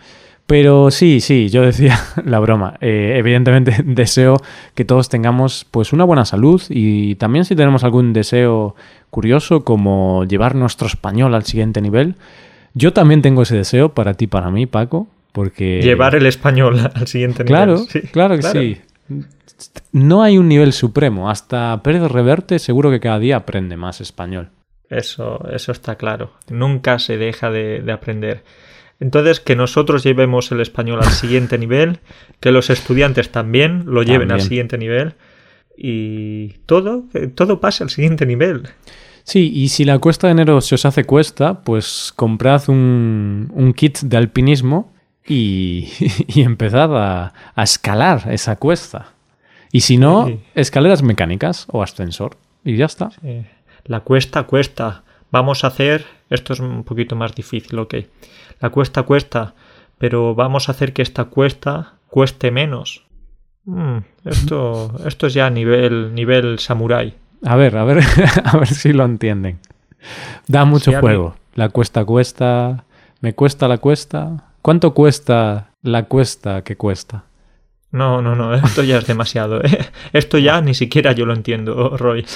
Pero 0.48 0.90
sí, 0.90 1.20
sí, 1.20 1.50
yo 1.50 1.61
decía 1.61 2.00
la 2.24 2.38
broma. 2.38 2.78
Eh, 2.80 3.16
evidentemente 3.16 3.76
deseo 3.84 4.38
que 4.74 4.87
todos 4.87 5.11
tengamos 5.11 5.66
pues 5.70 5.92
una 5.92 6.04
buena 6.04 6.24
salud 6.24 6.62
y 6.70 7.16
también 7.16 7.44
si 7.44 7.54
tenemos 7.54 7.84
algún 7.84 8.14
deseo 8.14 8.74
curioso 9.11 9.62
como 9.62 10.24
llevar 10.24 10.54
nuestro 10.54 10.87
español 10.87 11.34
al 11.34 11.44
siguiente 11.44 11.82
nivel. 11.82 12.14
Yo 12.72 12.94
también 12.94 13.20
tengo 13.20 13.42
ese 13.42 13.56
deseo 13.56 13.90
para 13.90 14.14
ti, 14.14 14.26
para 14.26 14.50
mí, 14.50 14.64
Paco, 14.64 15.06
porque... 15.32 15.82
Llevar 15.82 16.14
el 16.14 16.24
español 16.24 16.80
al 16.94 17.06
siguiente 17.06 17.44
nivel. 17.44 17.54
Claro, 17.54 17.87
claro 18.11 18.37
que 18.37 18.42
sí. 18.42 18.80
No 19.92 20.22
hay 20.22 20.38
un 20.38 20.48
nivel 20.48 20.72
supremo. 20.72 21.28
Hasta 21.28 21.82
Pérez 21.82 22.11
Reverte 22.11 22.58
seguro 22.58 22.90
que 22.90 23.00
cada 23.00 23.18
día 23.18 23.37
aprende 23.37 23.76
más 23.76 24.00
español. 24.00 24.48
Eso, 24.88 25.46
eso 25.52 25.72
está 25.72 25.96
claro. 25.96 26.32
Nunca 26.48 26.98
se 26.98 27.18
deja 27.18 27.50
de 27.50 27.92
aprender. 27.92 28.44
Entonces, 29.00 29.40
que 29.40 29.54
nosotros 29.54 30.02
llevemos 30.02 30.50
el 30.50 30.61
español 30.61 31.00
al 31.02 31.11
siguiente 31.11 31.56
nivel, 31.56 32.00
que 32.40 32.50
los 32.50 32.68
estudiantes 32.70 33.30
también 33.30 33.84
lo 33.87 34.02
lleven 34.02 34.32
al 34.32 34.40
siguiente 34.40 34.76
nivel 34.76 35.14
y 35.76 36.48
todo, 36.66 37.04
todo 37.37 37.61
pasa 37.61 37.84
al 37.84 37.90
siguiente 37.90 38.26
nivel. 38.26 38.68
Sí, 39.22 39.52
y 39.54 39.68
si 39.68 39.84
la 39.84 39.98
cuesta 39.98 40.26
de 40.26 40.32
enero 40.32 40.61
se 40.61 40.74
os 40.74 40.84
hace 40.84 41.04
cuesta, 41.04 41.61
pues 41.62 42.12
comprad 42.16 42.68
un, 42.68 43.74
kit 43.76 43.98
de 44.00 44.16
alpinismo 44.16 44.92
y, 45.26 45.88
empezad 46.34 46.90
a, 46.96 47.34
escalar 47.62 48.32
esa 48.32 48.56
cuesta. 48.56 49.12
Y 49.70 49.82
si 49.82 49.98
no, 49.98 50.32
escaleras 50.54 51.02
mecánicas 51.02 51.66
o 51.68 51.82
ascensor. 51.82 52.38
Y 52.64 52.76
ya 52.76 52.87
está. 52.87 53.11
La 53.84 54.00
cuesta 54.00 54.44
cuesta. 54.44 55.04
Vamos 55.30 55.62
a 55.62 55.66
hacer. 55.66 56.06
Esto 56.30 56.54
es 56.54 56.61
un 56.61 56.84
poquito 56.84 57.14
más 57.14 57.34
difícil, 57.34 57.78
ok. 57.78 57.96
La 58.60 58.70
cuesta 58.70 59.02
cuesta, 59.02 59.54
pero 59.98 60.34
vamos 60.34 60.68
a 60.68 60.72
hacer 60.72 60.92
que 60.92 61.02
esta 61.02 61.26
cuesta 61.26 61.94
cueste 62.08 62.50
menos. 62.50 63.06
Mm, 63.64 63.98
esto, 64.24 64.92
esto 65.06 65.26
es 65.26 65.34
ya 65.34 65.50
nivel, 65.50 66.14
nivel 66.14 66.58
samurai. 66.58 67.14
A 67.44 67.56
ver, 67.56 67.76
a 67.76 67.84
ver, 67.84 68.02
a 68.44 68.56
ver 68.56 68.68
si 68.68 68.92
lo 68.92 69.04
entienden. 69.04 69.60
Da 70.46 70.64
mucho 70.64 70.92
juego. 71.00 71.36
La 71.54 71.68
cuesta 71.68 72.04
cuesta. 72.04 72.84
¿Me 73.20 73.34
cuesta 73.34 73.68
la 73.68 73.78
cuesta? 73.78 74.52
¿Cuánto 74.62 74.94
cuesta 74.94 75.70
la 75.82 76.04
cuesta 76.04 76.62
que 76.62 76.76
cuesta? 76.76 77.24
No, 77.90 78.20
no, 78.20 78.36
no, 78.36 78.54
esto 78.54 78.82
ya 78.82 78.98
es 78.98 79.06
demasiado. 79.06 79.64
¿eh? 79.64 79.90
Esto 80.12 80.38
ya 80.38 80.60
ni 80.60 80.74
siquiera 80.74 81.12
yo 81.12 81.26
lo 81.26 81.32
entiendo, 81.32 81.96
Roy. 81.96 82.26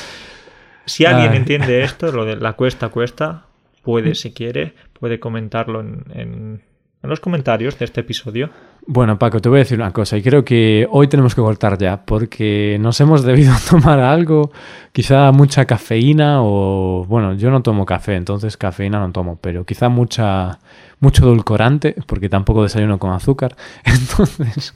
Si 0.86 1.04
alguien 1.04 1.34
entiende 1.34 1.82
esto, 1.82 2.10
lo 2.10 2.24
de 2.24 2.36
la 2.36 2.54
cuesta 2.54 2.88
cuesta, 2.88 3.46
puede, 3.82 4.14
si 4.14 4.32
quiere, 4.32 4.74
puede 4.98 5.20
comentarlo 5.20 5.80
en, 5.80 6.04
en, 6.14 6.62
los 7.02 7.18
comentarios 7.18 7.78
de 7.80 7.84
este 7.84 8.02
episodio. 8.02 8.50
Bueno, 8.86 9.18
Paco, 9.18 9.40
te 9.40 9.48
voy 9.48 9.58
a 9.58 9.64
decir 9.64 9.78
una 9.78 9.92
cosa 9.92 10.16
y 10.16 10.22
creo 10.22 10.44
que 10.44 10.86
hoy 10.88 11.08
tenemos 11.08 11.34
que 11.34 11.40
cortar 11.40 11.76
ya 11.76 12.04
porque 12.04 12.78
nos 12.80 13.00
hemos 13.00 13.24
debido 13.24 13.52
tomar 13.70 13.98
algo, 13.98 14.52
quizá 14.92 15.32
mucha 15.32 15.64
cafeína 15.64 16.42
o, 16.42 17.04
bueno, 17.08 17.34
yo 17.34 17.50
no 17.50 17.60
tomo 17.62 17.84
café, 17.84 18.14
entonces 18.14 18.56
cafeína 18.56 19.00
no 19.00 19.10
tomo, 19.10 19.36
pero 19.40 19.64
quizá 19.64 19.88
mucha, 19.88 20.60
mucho 21.00 21.26
dulcorante 21.26 21.96
porque 22.06 22.28
tampoco 22.28 22.62
desayuno 22.62 22.98
con 22.98 23.12
azúcar. 23.12 23.56
Entonces, 23.84 24.74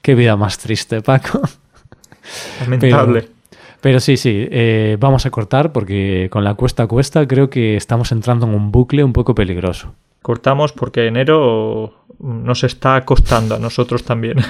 qué 0.00 0.14
vida 0.14 0.36
más 0.36 0.58
triste, 0.58 1.02
Paco. 1.02 1.42
Lamentable. 2.60 3.20
Pero 3.20 3.31
sí, 4.00 4.16
sí, 4.16 4.48
eh, 4.50 4.96
vamos 5.00 5.26
a 5.26 5.30
cortar 5.30 5.72
porque 5.72 6.28
con 6.30 6.44
la 6.44 6.54
cuesta 6.54 6.84
a 6.84 6.86
cuesta 6.86 7.26
creo 7.26 7.50
que 7.50 7.76
estamos 7.76 8.12
entrando 8.12 8.46
en 8.46 8.54
un 8.54 8.70
bucle 8.70 9.04
un 9.04 9.12
poco 9.12 9.34
peligroso. 9.34 9.94
Cortamos 10.22 10.72
porque 10.72 11.06
enero 11.08 12.04
nos 12.20 12.62
está 12.64 13.04
costando 13.04 13.56
a 13.56 13.58
nosotros 13.58 14.04
también. 14.04 14.38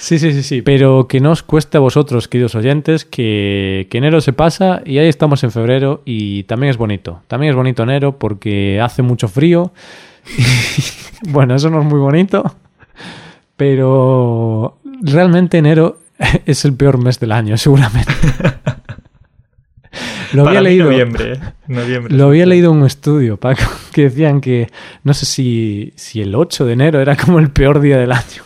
Sí, 0.00 0.20
sí, 0.20 0.32
sí, 0.32 0.44
sí. 0.44 0.62
Pero 0.62 1.08
que 1.08 1.18
no 1.20 1.32
os 1.32 1.42
cueste 1.42 1.76
a 1.76 1.80
vosotros, 1.80 2.28
queridos 2.28 2.54
oyentes, 2.54 3.04
que, 3.04 3.88
que, 3.90 3.98
enero 3.98 4.20
se 4.20 4.32
pasa 4.32 4.80
y 4.84 4.98
ahí 4.98 5.08
estamos 5.08 5.42
en 5.42 5.50
febrero 5.50 6.02
y 6.04 6.44
también 6.44 6.70
es 6.70 6.76
bonito. 6.76 7.22
También 7.26 7.50
es 7.50 7.56
bonito 7.56 7.82
enero 7.82 8.16
porque 8.16 8.80
hace 8.80 9.02
mucho 9.02 9.26
frío. 9.26 9.72
bueno, 11.28 11.54
eso 11.54 11.68
no 11.68 11.80
es 11.80 11.84
muy 11.84 11.98
bonito. 11.98 12.44
Pero 13.56 14.78
realmente 15.02 15.58
enero 15.58 15.98
es 16.46 16.64
el 16.64 16.74
peor 16.74 16.98
mes 16.98 17.20
del 17.20 17.32
año, 17.32 17.56
seguramente. 17.58 18.12
lo 20.32 20.46
había 20.46 20.60
leído. 20.60 20.90
Noviembre, 20.90 21.40
noviembre. 21.66 22.14
Lo 22.14 22.26
había 22.26 22.46
leído 22.46 22.72
en 22.72 22.78
un 22.78 22.86
estudio, 22.86 23.36
Paco, 23.36 23.62
que 23.92 24.02
decían 24.02 24.40
que 24.40 24.68
no 25.04 25.14
sé 25.14 25.26
si, 25.26 25.92
si 25.96 26.20
el 26.20 26.34
8 26.34 26.66
de 26.66 26.72
enero 26.72 27.00
era 27.00 27.16
como 27.16 27.38
el 27.38 27.50
peor 27.50 27.80
día 27.80 27.98
del 27.98 28.12
año. 28.12 28.42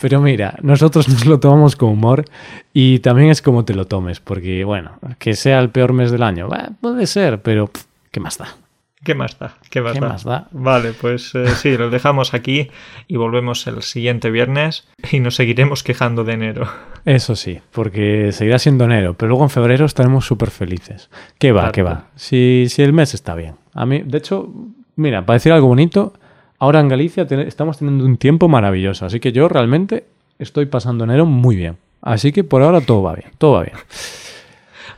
Pero 0.00 0.20
mira, 0.22 0.56
nosotros 0.62 1.08
nos 1.10 1.26
lo 1.26 1.38
tomamos 1.38 1.76
con 1.76 1.90
humor 1.90 2.24
y 2.72 3.00
también 3.00 3.28
es 3.28 3.42
como 3.42 3.66
te 3.66 3.74
lo 3.74 3.86
tomes, 3.86 4.18
porque 4.18 4.64
bueno, 4.64 4.92
que 5.18 5.34
sea 5.34 5.58
el 5.58 5.68
peor 5.68 5.92
mes 5.92 6.10
del 6.10 6.22
año, 6.22 6.48
puede 6.80 7.06
ser, 7.06 7.42
pero 7.42 7.70
¿qué 8.10 8.18
más 8.18 8.38
da? 8.38 8.56
¿Qué 9.04 9.16
más 9.16 9.36
da? 9.36 9.54
¿Qué 9.68 9.80
más, 9.80 10.22
da? 10.22 10.46
Vale, 10.52 10.92
pues 10.92 11.34
eh, 11.34 11.48
sí, 11.56 11.76
lo 11.76 11.90
dejamos 11.90 12.34
aquí 12.34 12.70
y 13.08 13.16
volvemos 13.16 13.66
el 13.66 13.82
siguiente 13.82 14.30
viernes 14.30 14.86
y 15.10 15.18
nos 15.18 15.34
seguiremos 15.34 15.82
quejando 15.82 16.22
de 16.22 16.34
enero. 16.34 16.68
Eso 17.04 17.34
sí, 17.34 17.60
porque 17.72 18.30
seguirá 18.30 18.60
siendo 18.60 18.84
enero, 18.84 19.14
pero 19.14 19.30
luego 19.30 19.42
en 19.42 19.50
febrero 19.50 19.86
estaremos 19.86 20.24
súper 20.24 20.50
felices. 20.50 21.10
¿Qué 21.40 21.50
va? 21.50 21.72
¿Qué 21.72 21.82
va? 21.82 22.04
Si, 22.14 22.66
si 22.68 22.82
el 22.82 22.92
mes 22.92 23.12
está 23.14 23.34
bien. 23.34 23.56
A 23.74 23.86
mí, 23.86 24.02
de 24.04 24.18
hecho, 24.18 24.48
mira, 24.94 25.26
para 25.26 25.34
decir 25.34 25.50
algo 25.50 25.66
bonito, 25.66 26.12
ahora 26.60 26.78
en 26.78 26.86
Galicia 26.86 27.26
estamos 27.28 27.78
teniendo 27.78 28.04
un 28.04 28.18
tiempo 28.18 28.46
maravilloso, 28.48 29.04
así 29.04 29.18
que 29.18 29.32
yo 29.32 29.48
realmente 29.48 30.04
estoy 30.38 30.66
pasando 30.66 31.02
enero 31.02 31.26
muy 31.26 31.56
bien. 31.56 31.76
Así 32.02 32.30
que 32.30 32.44
por 32.44 32.62
ahora 32.62 32.80
todo 32.80 33.02
va 33.02 33.14
bien, 33.14 33.32
todo 33.38 33.54
va 33.54 33.62
bien. 33.64 33.76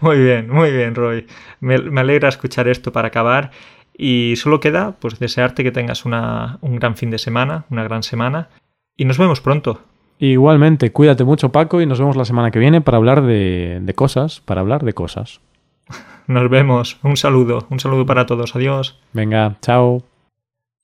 Muy 0.01 0.19
bien, 0.19 0.51
muy 0.51 0.71
bien, 0.71 0.95
Roy. 0.95 1.27
Me, 1.61 1.79
me 1.79 2.03
alegra 2.03 2.29
escuchar 2.29 2.69
esto 2.69 2.93
para 2.93 3.09
acabar 3.09 3.51
y 3.97 4.35
solo 4.37 4.61
queda 4.61 4.97
pues 4.99 5.19
desearte 5.19 5.63
que 5.63 5.73
tengas 5.73 6.05
una, 6.05 6.59
un 6.61 6.77
gran 6.77 6.97
fin 6.97 7.11
de 7.11 7.19
semana, 7.19 7.65
una 7.71 7.85
gran 7.85 8.03
semana. 8.03 8.49
Y 8.97 9.05
nos 9.05 9.19
vemos 9.19 9.41
pronto. 9.41 9.81
Igualmente, 10.19 10.93
cuídate 10.93 11.25
mucho 11.25 11.51
Paco 11.51 11.81
y 11.81 11.87
nos 11.87 11.99
vemos 11.99 12.17
la 12.17 12.25
semana 12.25 12.51
que 12.51 12.59
viene 12.59 12.81
para 12.81 12.99
hablar 12.99 13.23
de, 13.23 13.81
de 13.83 13.95
cosas, 13.95 14.41
para 14.41 14.61
hablar 14.61 14.85
de 14.85 14.93
cosas. 14.93 15.41
Nos 16.27 16.49
vemos. 16.49 16.99
Un 17.03 17.19
saludo, 17.19 17.67
un 17.69 17.81
saludo 17.81 18.07
para 18.07 18.25
todos. 18.25 18.57
Adiós. 18.57 18.99
Venga, 19.13 19.57
chao. 19.61 20.03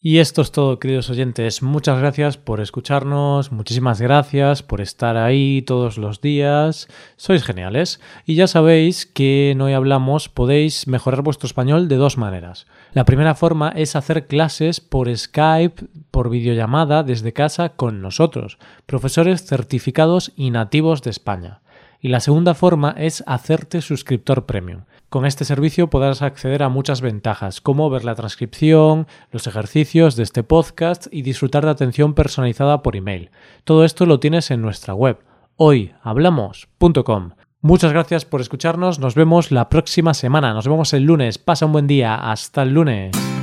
Y 0.02 0.16
esto 0.16 0.40
es 0.40 0.50
todo, 0.50 0.78
queridos 0.78 1.10
oyentes. 1.10 1.62
Muchas 1.62 1.98
gracias 1.98 2.38
por 2.38 2.62
escucharnos, 2.62 3.52
muchísimas 3.52 4.00
gracias 4.00 4.62
por 4.62 4.80
estar 4.80 5.18
ahí 5.18 5.60
todos 5.60 5.98
los 5.98 6.22
días. 6.22 6.88
Sois 7.16 7.44
geniales. 7.44 8.00
Y 8.24 8.34
ya 8.34 8.46
sabéis 8.46 9.04
que 9.04 9.50
en 9.50 9.60
Hoy 9.60 9.74
Hablamos 9.74 10.30
podéis 10.30 10.86
mejorar 10.86 11.20
vuestro 11.20 11.46
español 11.46 11.86
de 11.88 11.96
dos 11.96 12.16
maneras. 12.16 12.66
La 12.94 13.04
primera 13.04 13.34
forma 13.34 13.74
es 13.76 13.94
hacer 13.94 14.26
clases 14.26 14.80
por 14.80 15.14
Skype, 15.14 15.84
por 16.10 16.30
videollamada 16.30 17.02
desde 17.02 17.34
casa 17.34 17.68
con 17.68 18.00
nosotros, 18.00 18.56
profesores 18.86 19.44
certificados 19.44 20.32
y 20.34 20.50
nativos 20.50 21.02
de 21.02 21.10
España. 21.10 21.60
Y 22.00 22.08
la 22.08 22.20
segunda 22.20 22.54
forma 22.54 22.94
es 22.96 23.22
hacerte 23.26 23.82
suscriptor 23.82 24.46
premium. 24.46 24.84
Con 25.10 25.26
este 25.26 25.44
servicio 25.44 25.90
podrás 25.90 26.22
acceder 26.22 26.62
a 26.62 26.68
muchas 26.68 27.00
ventajas, 27.00 27.60
como 27.60 27.90
ver 27.90 28.04
la 28.04 28.14
transcripción, 28.14 29.08
los 29.32 29.48
ejercicios 29.48 30.14
de 30.14 30.22
este 30.22 30.44
podcast 30.44 31.08
y 31.10 31.22
disfrutar 31.22 31.64
de 31.64 31.72
atención 31.72 32.14
personalizada 32.14 32.84
por 32.84 32.94
email. 32.94 33.32
Todo 33.64 33.84
esto 33.84 34.06
lo 34.06 34.20
tienes 34.20 34.52
en 34.52 34.62
nuestra 34.62 34.94
web, 34.94 35.18
hoyhablamos.com. 35.56 37.30
Muchas 37.60 37.92
gracias 37.92 38.24
por 38.24 38.40
escucharnos, 38.40 39.00
nos 39.00 39.16
vemos 39.16 39.50
la 39.50 39.68
próxima 39.68 40.14
semana, 40.14 40.54
nos 40.54 40.68
vemos 40.68 40.92
el 40.92 41.02
lunes, 41.02 41.38
pasa 41.38 41.66
un 41.66 41.72
buen 41.72 41.88
día, 41.88 42.14
hasta 42.14 42.62
el 42.62 42.72
lunes. 42.72 43.39